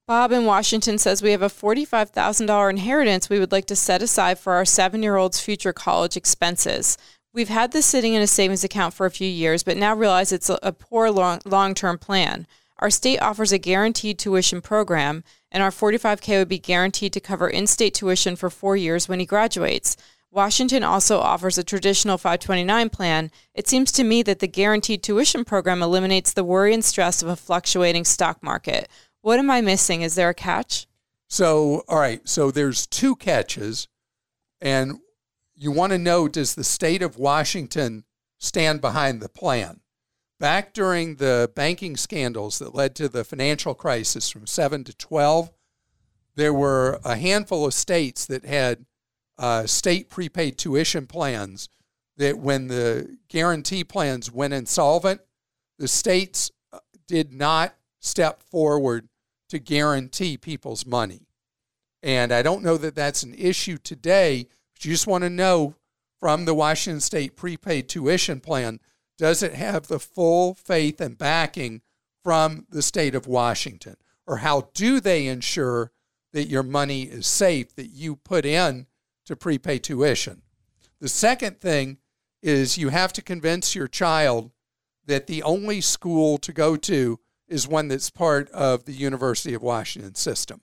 Bob 0.07 0.31
in 0.31 0.45
Washington 0.45 0.97
says 0.97 1.21
we 1.21 1.31
have 1.31 1.41
a 1.41 1.47
$45,000 1.47 2.69
inheritance 2.69 3.29
we 3.29 3.39
would 3.39 3.51
like 3.51 3.65
to 3.65 3.75
set 3.75 4.01
aside 4.01 4.39
for 4.39 4.53
our 4.53 4.65
seven 4.65 5.03
year 5.03 5.17
old's 5.17 5.39
future 5.39 5.73
college 5.73 6.15
expenses. 6.15 6.97
We've 7.33 7.49
had 7.49 7.71
this 7.71 7.85
sitting 7.85 8.13
in 8.13 8.21
a 8.21 8.27
savings 8.27 8.63
account 8.63 8.93
for 8.93 9.05
a 9.05 9.11
few 9.11 9.27
years, 9.27 9.63
but 9.63 9.77
now 9.77 9.93
realize 9.95 10.31
it's 10.31 10.49
a, 10.49 10.57
a 10.63 10.71
poor 10.71 11.11
long 11.11 11.73
term 11.75 11.97
plan. 11.97 12.47
Our 12.79 12.89
state 12.89 13.19
offers 13.19 13.51
a 13.51 13.57
guaranteed 13.57 14.17
tuition 14.17 14.61
program, 14.61 15.23
and 15.57 15.63
our 15.63 15.71
45K 15.71 16.37
would 16.37 16.49
be 16.49 16.59
guaranteed 16.59 17.11
to 17.13 17.19
cover 17.19 17.47
in 17.47 17.65
state 17.65 17.95
tuition 17.95 18.35
for 18.35 18.47
four 18.47 18.77
years 18.77 19.09
when 19.09 19.19
he 19.19 19.25
graduates. 19.25 19.97
Washington 20.29 20.83
also 20.83 21.17
offers 21.17 21.57
a 21.57 21.63
traditional 21.63 22.19
529 22.19 22.91
plan. 22.91 23.31
It 23.55 23.67
seems 23.67 23.91
to 23.93 24.03
me 24.03 24.21
that 24.21 24.37
the 24.37 24.47
guaranteed 24.47 25.01
tuition 25.01 25.43
program 25.43 25.81
eliminates 25.81 26.31
the 26.31 26.43
worry 26.43 26.75
and 26.75 26.85
stress 26.85 27.23
of 27.23 27.27
a 27.27 27.35
fluctuating 27.35 28.05
stock 28.05 28.43
market. 28.43 28.87
What 29.21 29.39
am 29.39 29.49
I 29.49 29.61
missing? 29.61 30.03
Is 30.03 30.13
there 30.13 30.29
a 30.29 30.35
catch? 30.35 30.85
So, 31.27 31.83
all 31.87 31.97
right. 31.97 32.21
So 32.29 32.51
there's 32.51 32.85
two 32.85 33.15
catches, 33.15 33.87
and 34.61 34.99
you 35.55 35.71
want 35.71 35.91
to 35.91 35.97
know 35.97 36.27
does 36.27 36.53
the 36.53 36.63
state 36.63 37.01
of 37.01 37.17
Washington 37.17 38.03
stand 38.37 38.79
behind 38.79 39.23
the 39.23 39.29
plan? 39.29 39.79
Back 40.39 40.73
during 40.73 41.15
the 41.15 41.51
banking 41.55 41.97
scandals 41.97 42.59
that 42.59 42.75
led 42.75 42.95
to 42.95 43.09
the 43.09 43.23
financial 43.23 43.73
crisis 43.73 44.29
from 44.29 44.45
7 44.45 44.83
to 44.83 44.95
12, 44.95 45.51
there 46.35 46.53
were 46.53 46.99
a 47.03 47.15
handful 47.15 47.65
of 47.65 47.73
states 47.73 48.25
that 48.27 48.45
had 48.45 48.85
uh, 49.39 49.65
state 49.65 50.09
prepaid 50.09 50.57
tuition 50.57 51.07
plans 51.07 51.69
that 52.17 52.37
when 52.37 52.67
the 52.67 53.17
guarantee 53.29 53.83
plans 53.83 54.31
went 54.31 54.53
insolvent, 54.53 55.21
the 55.79 55.87
states 55.87 56.51
uh, 56.71 56.79
did 57.07 57.33
not 57.33 57.75
step 57.99 58.43
forward 58.43 59.07
to 59.49 59.59
guarantee 59.59 60.37
people's 60.37 60.85
money. 60.85 61.27
And 62.03 62.31
I 62.31 62.41
don't 62.41 62.63
know 62.63 62.77
that 62.77 62.95
that's 62.95 63.23
an 63.23 63.33
issue 63.33 63.77
today, 63.77 64.47
but 64.73 64.85
you 64.85 64.91
just 64.91 65.07
want 65.07 65.23
to 65.23 65.29
know 65.29 65.75
from 66.19 66.45
the 66.45 66.53
Washington 66.53 67.01
State 67.01 67.35
prepaid 67.35 67.89
tuition 67.89 68.39
plan 68.39 68.79
does 69.17 69.41
it 69.41 69.53
have 69.53 69.87
the 69.87 69.99
full 69.99 70.53
faith 70.53 71.01
and 71.01 71.17
backing 71.17 71.81
from 72.23 72.65
the 72.69 72.81
state 72.81 73.15
of 73.15 73.27
Washington? 73.27 73.95
Or 74.25 74.37
how 74.37 74.69
do 74.73 74.99
they 74.99 75.27
ensure 75.27 75.91
that 76.33 76.49
your 76.49 76.63
money 76.63 77.03
is 77.03 77.25
safe 77.25 77.73
that 77.75 77.87
you 77.87 78.15
put 78.15 78.45
in 78.45 78.87
to 79.25 79.35
prepay 79.35 79.79
tuition? 79.79 80.41
The 80.99 81.09
second 81.09 81.59
thing 81.59 81.97
is 82.41 82.77
you 82.77 82.89
have 82.89 83.13
to 83.13 83.21
convince 83.21 83.75
your 83.75 83.87
child 83.87 84.51
that 85.05 85.27
the 85.27 85.41
only 85.43 85.81
school 85.81 86.37
to 86.39 86.53
go 86.53 86.75
to 86.75 87.19
is 87.47 87.67
one 87.67 87.87
that's 87.87 88.09
part 88.09 88.49
of 88.51 88.85
the 88.85 88.93
University 88.93 89.53
of 89.53 89.63
Washington 89.63 90.15
system. 90.15 90.61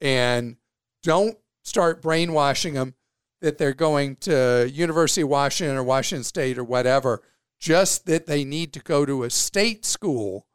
And 0.00 0.56
don't 1.02 1.36
start 1.62 2.00
brainwashing 2.00 2.74
them 2.74 2.94
that 3.40 3.58
they're 3.58 3.74
going 3.74 4.16
to 4.16 4.70
University 4.72 5.20
of 5.20 5.28
Washington 5.28 5.76
or 5.76 5.82
Washington 5.82 6.24
State 6.24 6.58
or 6.58 6.64
whatever 6.64 7.22
just 7.58 8.06
that 8.06 8.26
they 8.26 8.44
need 8.44 8.72
to 8.72 8.80
go 8.80 9.04
to 9.04 9.24
a 9.24 9.30
state 9.30 9.84
school 9.84 10.46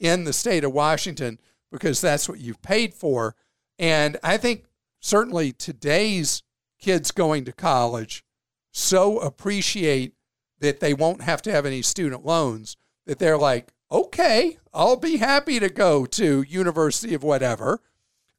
in 0.00 0.24
the 0.24 0.32
state 0.32 0.64
of 0.64 0.72
Washington 0.72 1.38
because 1.70 2.00
that's 2.00 2.28
what 2.28 2.40
you've 2.40 2.62
paid 2.62 2.94
for. 2.94 3.34
And 3.78 4.16
I 4.22 4.36
think 4.36 4.64
certainly 5.00 5.52
today's 5.52 6.42
kids 6.80 7.10
going 7.10 7.44
to 7.44 7.52
college 7.52 8.24
so 8.72 9.18
appreciate 9.18 10.14
that 10.60 10.80
they 10.80 10.94
won't 10.94 11.22
have 11.22 11.42
to 11.42 11.52
have 11.52 11.66
any 11.66 11.82
student 11.82 12.24
loans 12.24 12.76
that 13.06 13.18
they're 13.18 13.38
like, 13.38 13.72
okay, 13.90 14.58
I'll 14.72 14.96
be 14.96 15.16
happy 15.16 15.58
to 15.60 15.68
go 15.68 16.06
to 16.06 16.42
University 16.42 17.14
of 17.14 17.22
whatever. 17.22 17.80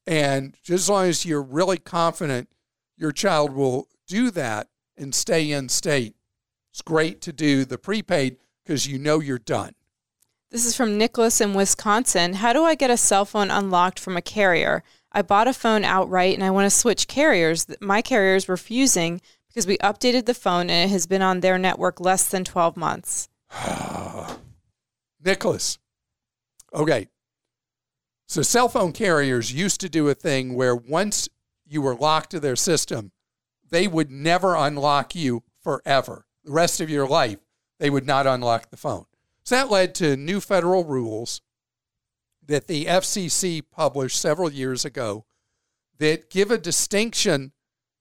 And 0.05 0.55
just 0.63 0.83
as 0.83 0.89
long 0.89 1.05
as 1.05 1.25
you're 1.25 1.41
really 1.41 1.77
confident 1.77 2.49
your 2.97 3.11
child 3.11 3.53
will 3.53 3.87
do 4.07 4.29
that 4.31 4.67
and 4.97 5.15
stay 5.15 5.51
in 5.51 5.69
state, 5.69 6.15
it's 6.71 6.81
great 6.81 7.21
to 7.21 7.33
do 7.33 7.65
the 7.65 7.77
prepaid 7.77 8.37
because 8.63 8.87
you 8.87 8.99
know 8.99 9.19
you're 9.19 9.39
done. 9.39 9.73
This 10.51 10.65
is 10.65 10.75
from 10.75 10.97
Nicholas 10.97 11.41
in 11.41 11.53
Wisconsin. 11.53 12.33
How 12.33 12.53
do 12.53 12.63
I 12.63 12.75
get 12.75 12.89
a 12.89 12.97
cell 12.97 13.25
phone 13.25 13.51
unlocked 13.51 13.99
from 13.99 14.17
a 14.17 14.21
carrier? 14.21 14.83
I 15.11 15.21
bought 15.21 15.47
a 15.47 15.53
phone 15.53 15.83
outright 15.83 16.35
and 16.35 16.43
I 16.43 16.51
want 16.51 16.65
to 16.65 16.75
switch 16.75 17.07
carriers. 17.07 17.67
My 17.81 18.01
carrier 18.01 18.35
is 18.35 18.49
refusing 18.49 19.21
because 19.47 19.67
we 19.67 19.77
updated 19.79 20.25
the 20.25 20.33
phone 20.33 20.69
and 20.69 20.89
it 20.89 20.93
has 20.93 21.07
been 21.07 21.21
on 21.21 21.39
their 21.39 21.57
network 21.57 21.99
less 21.99 22.29
than 22.29 22.43
12 22.43 22.77
months. 22.77 23.29
Nicholas. 25.23 25.79
Okay. 26.73 27.09
So 28.27 28.41
cell 28.41 28.69
phone 28.69 28.91
carriers 28.91 29.51
used 29.51 29.81
to 29.81 29.89
do 29.89 30.07
a 30.07 30.13
thing 30.13 30.53
where 30.53 30.75
once 30.75 31.29
you 31.65 31.81
were 31.81 31.95
locked 31.95 32.29
to 32.31 32.39
their 32.39 32.55
system, 32.55 33.11
they 33.69 33.87
would 33.87 34.09
never 34.09 34.55
unlock 34.55 35.15
you 35.15 35.43
forever 35.63 36.25
the 36.43 36.51
rest 36.51 36.81
of 36.81 36.89
your 36.89 37.07
life, 37.07 37.39
they 37.79 37.89
would 37.89 38.05
not 38.05 38.27
unlock 38.27 38.69
the 38.69 38.77
phone. 38.77 39.05
So 39.43 39.55
that 39.55 39.71
led 39.71 39.95
to 39.95 40.17
new 40.17 40.39
federal 40.39 40.83
rules 40.83 41.41
that 42.45 42.67
the 42.67 42.85
FCC 42.85 43.61
published 43.69 44.19
several 44.19 44.51
years 44.51 44.83
ago 44.83 45.25
that 45.97 46.29
give 46.29 46.51
a 46.51 46.57
distinction 46.57 47.51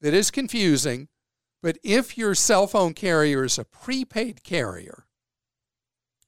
that 0.01 0.15
is 0.15 0.31
confusing. 0.31 1.09
But 1.63 1.79
if 1.83 2.17
your 2.17 2.35
cell 2.35 2.67
phone 2.67 2.95
carrier 2.95 3.45
is 3.45 3.59
a 3.59 3.65
prepaid 3.65 4.43
carrier, 4.45 5.07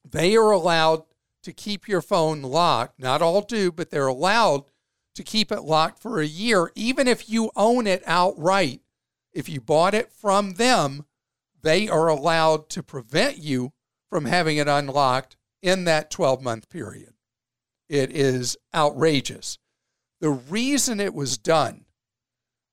they 0.08 0.36
are 0.36 0.50
allowed 0.50 1.04
to 1.42 1.52
keep 1.52 1.88
your 1.88 2.02
phone 2.02 2.42
locked. 2.42 2.98
Not 2.98 3.22
all 3.22 3.42
do, 3.42 3.72
but 3.72 3.90
they're 3.90 4.06
allowed 4.06 4.64
to 5.14 5.22
keep 5.22 5.50
it 5.50 5.62
locked 5.62 6.00
for 6.00 6.20
a 6.20 6.26
year, 6.26 6.70
even 6.74 7.08
if 7.08 7.28
you 7.28 7.50
own 7.56 7.86
it 7.86 8.02
outright. 8.06 8.80
If 9.32 9.48
you 9.48 9.60
bought 9.60 9.94
it 9.94 10.12
from 10.12 10.54
them, 10.54 11.06
they 11.62 11.88
are 11.88 12.08
allowed 12.08 12.68
to 12.70 12.82
prevent 12.82 13.38
you 13.38 13.72
from 14.08 14.24
having 14.24 14.56
it 14.56 14.68
unlocked 14.68 15.36
in 15.62 15.84
that 15.84 16.10
12 16.10 16.42
month 16.42 16.68
period. 16.68 17.14
It 17.88 18.10
is 18.10 18.56
outrageous. 18.74 19.58
The 20.20 20.30
reason 20.30 21.00
it 21.00 21.14
was 21.14 21.38
done 21.38 21.86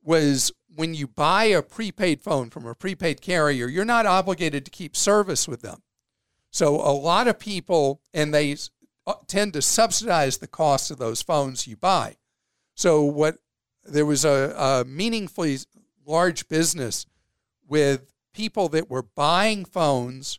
was 0.04 0.52
when 0.76 0.94
you 0.94 1.08
buy 1.08 1.46
a 1.46 1.62
prepaid 1.62 2.22
phone 2.22 2.50
from 2.50 2.66
a 2.66 2.76
prepaid 2.76 3.22
carrier, 3.22 3.68
you're 3.68 3.86
not 3.86 4.06
obligated 4.06 4.64
to 4.66 4.72
keep 4.72 4.96
service 4.96 5.48
with 5.48 5.62
them. 5.62 5.82
So 6.52 6.76
a 6.76 6.94
lot 6.94 7.28
of 7.28 7.40
people, 7.40 8.02
and 8.14 8.34
they 8.34 8.56
uh, 9.06 9.14
tend 9.28 9.54
to 9.54 9.62
subsidize 9.62 10.38
the 10.38 10.48
cost 10.48 10.92
of 10.92 10.98
those 10.98 11.22
phones 11.22 11.68
you 11.68 11.78
buy. 11.78 12.18
So 12.76 13.04
what 13.04 13.38
there 13.84 14.06
was 14.06 14.24
a, 14.24 14.54
a 14.58 14.86
meaningfully 14.86 15.58
large 16.06 16.48
business 16.48 17.06
with 17.68 18.14
people 18.38 18.70
that 18.70 18.88
were 18.88 19.02
buying 19.02 19.66
phones 19.66 20.38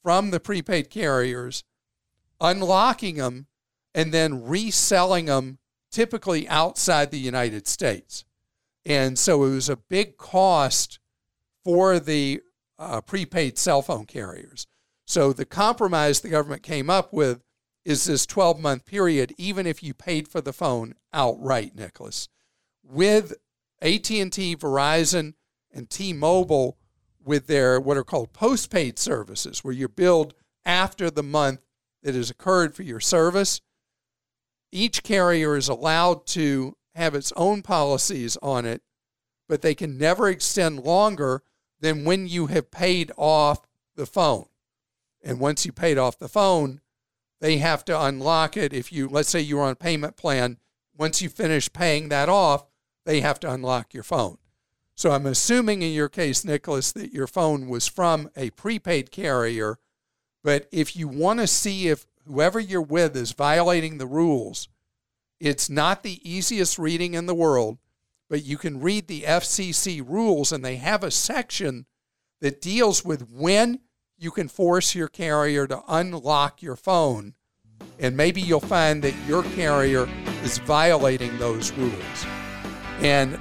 from 0.00 0.30
the 0.30 0.38
prepaid 0.38 0.88
carriers, 0.88 1.64
unlocking 2.40 3.16
them, 3.16 3.48
and 3.92 4.14
then 4.14 4.44
reselling 4.44 5.24
them 5.24 5.58
typically 5.90 6.48
outside 6.48 7.10
the 7.10 7.18
United 7.18 7.66
States. 7.66 8.24
And 8.86 9.18
so 9.18 9.42
it 9.42 9.50
was 9.50 9.68
a 9.68 9.76
big 9.76 10.16
cost 10.16 11.00
for 11.64 11.98
the 11.98 12.42
uh, 12.78 13.00
prepaid 13.00 13.58
cell 13.58 13.82
phone 13.82 14.06
carriers. 14.06 14.68
So 15.04 15.32
the 15.32 15.44
compromise 15.44 16.20
the 16.20 16.28
government 16.28 16.62
came 16.62 16.88
up 16.88 17.12
with 17.12 17.42
is 17.84 18.04
this 18.04 18.24
12 18.24 18.60
month 18.60 18.86
period, 18.86 19.34
even 19.36 19.66
if 19.66 19.82
you 19.82 19.94
paid 19.94 20.28
for 20.28 20.40
the 20.40 20.52
phone 20.52 20.94
outright, 21.12 21.74
Nicholas. 21.74 22.28
With 22.84 23.34
AT&T, 23.80 24.56
Verizon, 24.56 25.34
and 25.72 25.90
T-Mobile, 25.90 26.78
with 27.24 27.46
their 27.46 27.80
what 27.80 27.96
are 27.96 28.04
called 28.04 28.32
postpaid 28.32 28.98
services, 28.98 29.62
where 29.62 29.74
you're 29.74 29.88
billed 29.88 30.34
after 30.64 31.10
the 31.10 31.22
month 31.22 31.64
that 32.02 32.14
has 32.14 32.30
occurred 32.30 32.74
for 32.74 32.82
your 32.82 33.00
service. 33.00 33.60
Each 34.70 35.02
carrier 35.02 35.56
is 35.56 35.68
allowed 35.68 36.26
to 36.28 36.76
have 36.94 37.14
its 37.14 37.32
own 37.36 37.62
policies 37.62 38.36
on 38.42 38.64
it, 38.64 38.82
but 39.48 39.62
they 39.62 39.74
can 39.74 39.98
never 39.98 40.28
extend 40.28 40.80
longer 40.80 41.42
than 41.80 42.04
when 42.04 42.26
you 42.26 42.46
have 42.46 42.70
paid 42.70 43.12
off 43.16 43.66
the 43.96 44.06
phone. 44.06 44.46
And 45.22 45.38
once 45.38 45.66
you 45.66 45.72
paid 45.72 45.98
off 45.98 46.18
the 46.18 46.28
phone, 46.28 46.80
they 47.40 47.58
have 47.58 47.84
to 47.86 48.00
unlock 48.00 48.56
it. 48.56 48.72
If 48.72 48.92
you, 48.92 49.08
let's 49.08 49.28
say 49.28 49.40
you're 49.40 49.62
on 49.62 49.72
a 49.72 49.76
payment 49.76 50.16
plan, 50.16 50.58
once 50.96 51.20
you 51.20 51.28
finish 51.28 51.72
paying 51.72 52.08
that 52.08 52.28
off, 52.28 52.66
they 53.04 53.20
have 53.20 53.40
to 53.40 53.50
unlock 53.50 53.94
your 53.94 54.04
phone. 54.04 54.38
So 55.02 55.10
I'm 55.10 55.26
assuming 55.26 55.82
in 55.82 55.90
your 55.90 56.08
case, 56.08 56.44
Nicholas, 56.44 56.92
that 56.92 57.12
your 57.12 57.26
phone 57.26 57.66
was 57.66 57.88
from 57.88 58.30
a 58.36 58.50
prepaid 58.50 59.10
carrier. 59.10 59.80
But 60.44 60.68
if 60.70 60.94
you 60.94 61.08
want 61.08 61.40
to 61.40 61.48
see 61.48 61.88
if 61.88 62.06
whoever 62.24 62.60
you're 62.60 62.80
with 62.80 63.16
is 63.16 63.32
violating 63.32 63.98
the 63.98 64.06
rules, 64.06 64.68
it's 65.40 65.68
not 65.68 66.04
the 66.04 66.20
easiest 66.22 66.78
reading 66.78 67.14
in 67.14 67.26
the 67.26 67.34
world, 67.34 67.78
but 68.30 68.44
you 68.44 68.56
can 68.56 68.80
read 68.80 69.08
the 69.08 69.22
FCC 69.22 70.08
rules, 70.08 70.52
and 70.52 70.64
they 70.64 70.76
have 70.76 71.02
a 71.02 71.10
section 71.10 71.86
that 72.40 72.60
deals 72.60 73.04
with 73.04 73.28
when 73.28 73.80
you 74.16 74.30
can 74.30 74.46
force 74.46 74.94
your 74.94 75.08
carrier 75.08 75.66
to 75.66 75.82
unlock 75.88 76.62
your 76.62 76.76
phone, 76.76 77.34
and 77.98 78.16
maybe 78.16 78.40
you'll 78.40 78.60
find 78.60 79.02
that 79.02 79.16
your 79.26 79.42
carrier 79.42 80.08
is 80.44 80.58
violating 80.58 81.36
those 81.38 81.72
rules. 81.72 82.26
And 83.00 83.36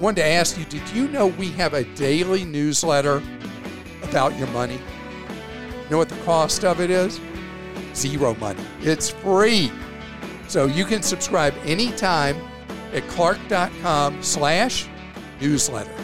wanted 0.00 0.22
to 0.22 0.26
ask 0.26 0.58
you 0.58 0.64
did 0.64 0.88
you 0.90 1.08
know 1.08 1.26
we 1.26 1.50
have 1.52 1.74
a 1.74 1.84
daily 1.94 2.44
newsletter 2.44 3.22
about 4.02 4.36
your 4.38 4.48
money? 4.48 4.74
You 4.74 5.90
know 5.90 5.98
what 5.98 6.08
the 6.08 6.20
cost 6.24 6.64
of 6.64 6.80
it 6.80 6.90
is? 6.90 7.20
Zero 7.94 8.34
money. 8.36 8.62
It's 8.80 9.10
free. 9.10 9.70
So 10.48 10.66
you 10.66 10.84
can 10.84 11.02
subscribe 11.02 11.54
anytime 11.64 12.36
at 12.92 13.06
clark.com 13.08 14.22
slash 14.22 14.88
newsletter. 15.40 15.94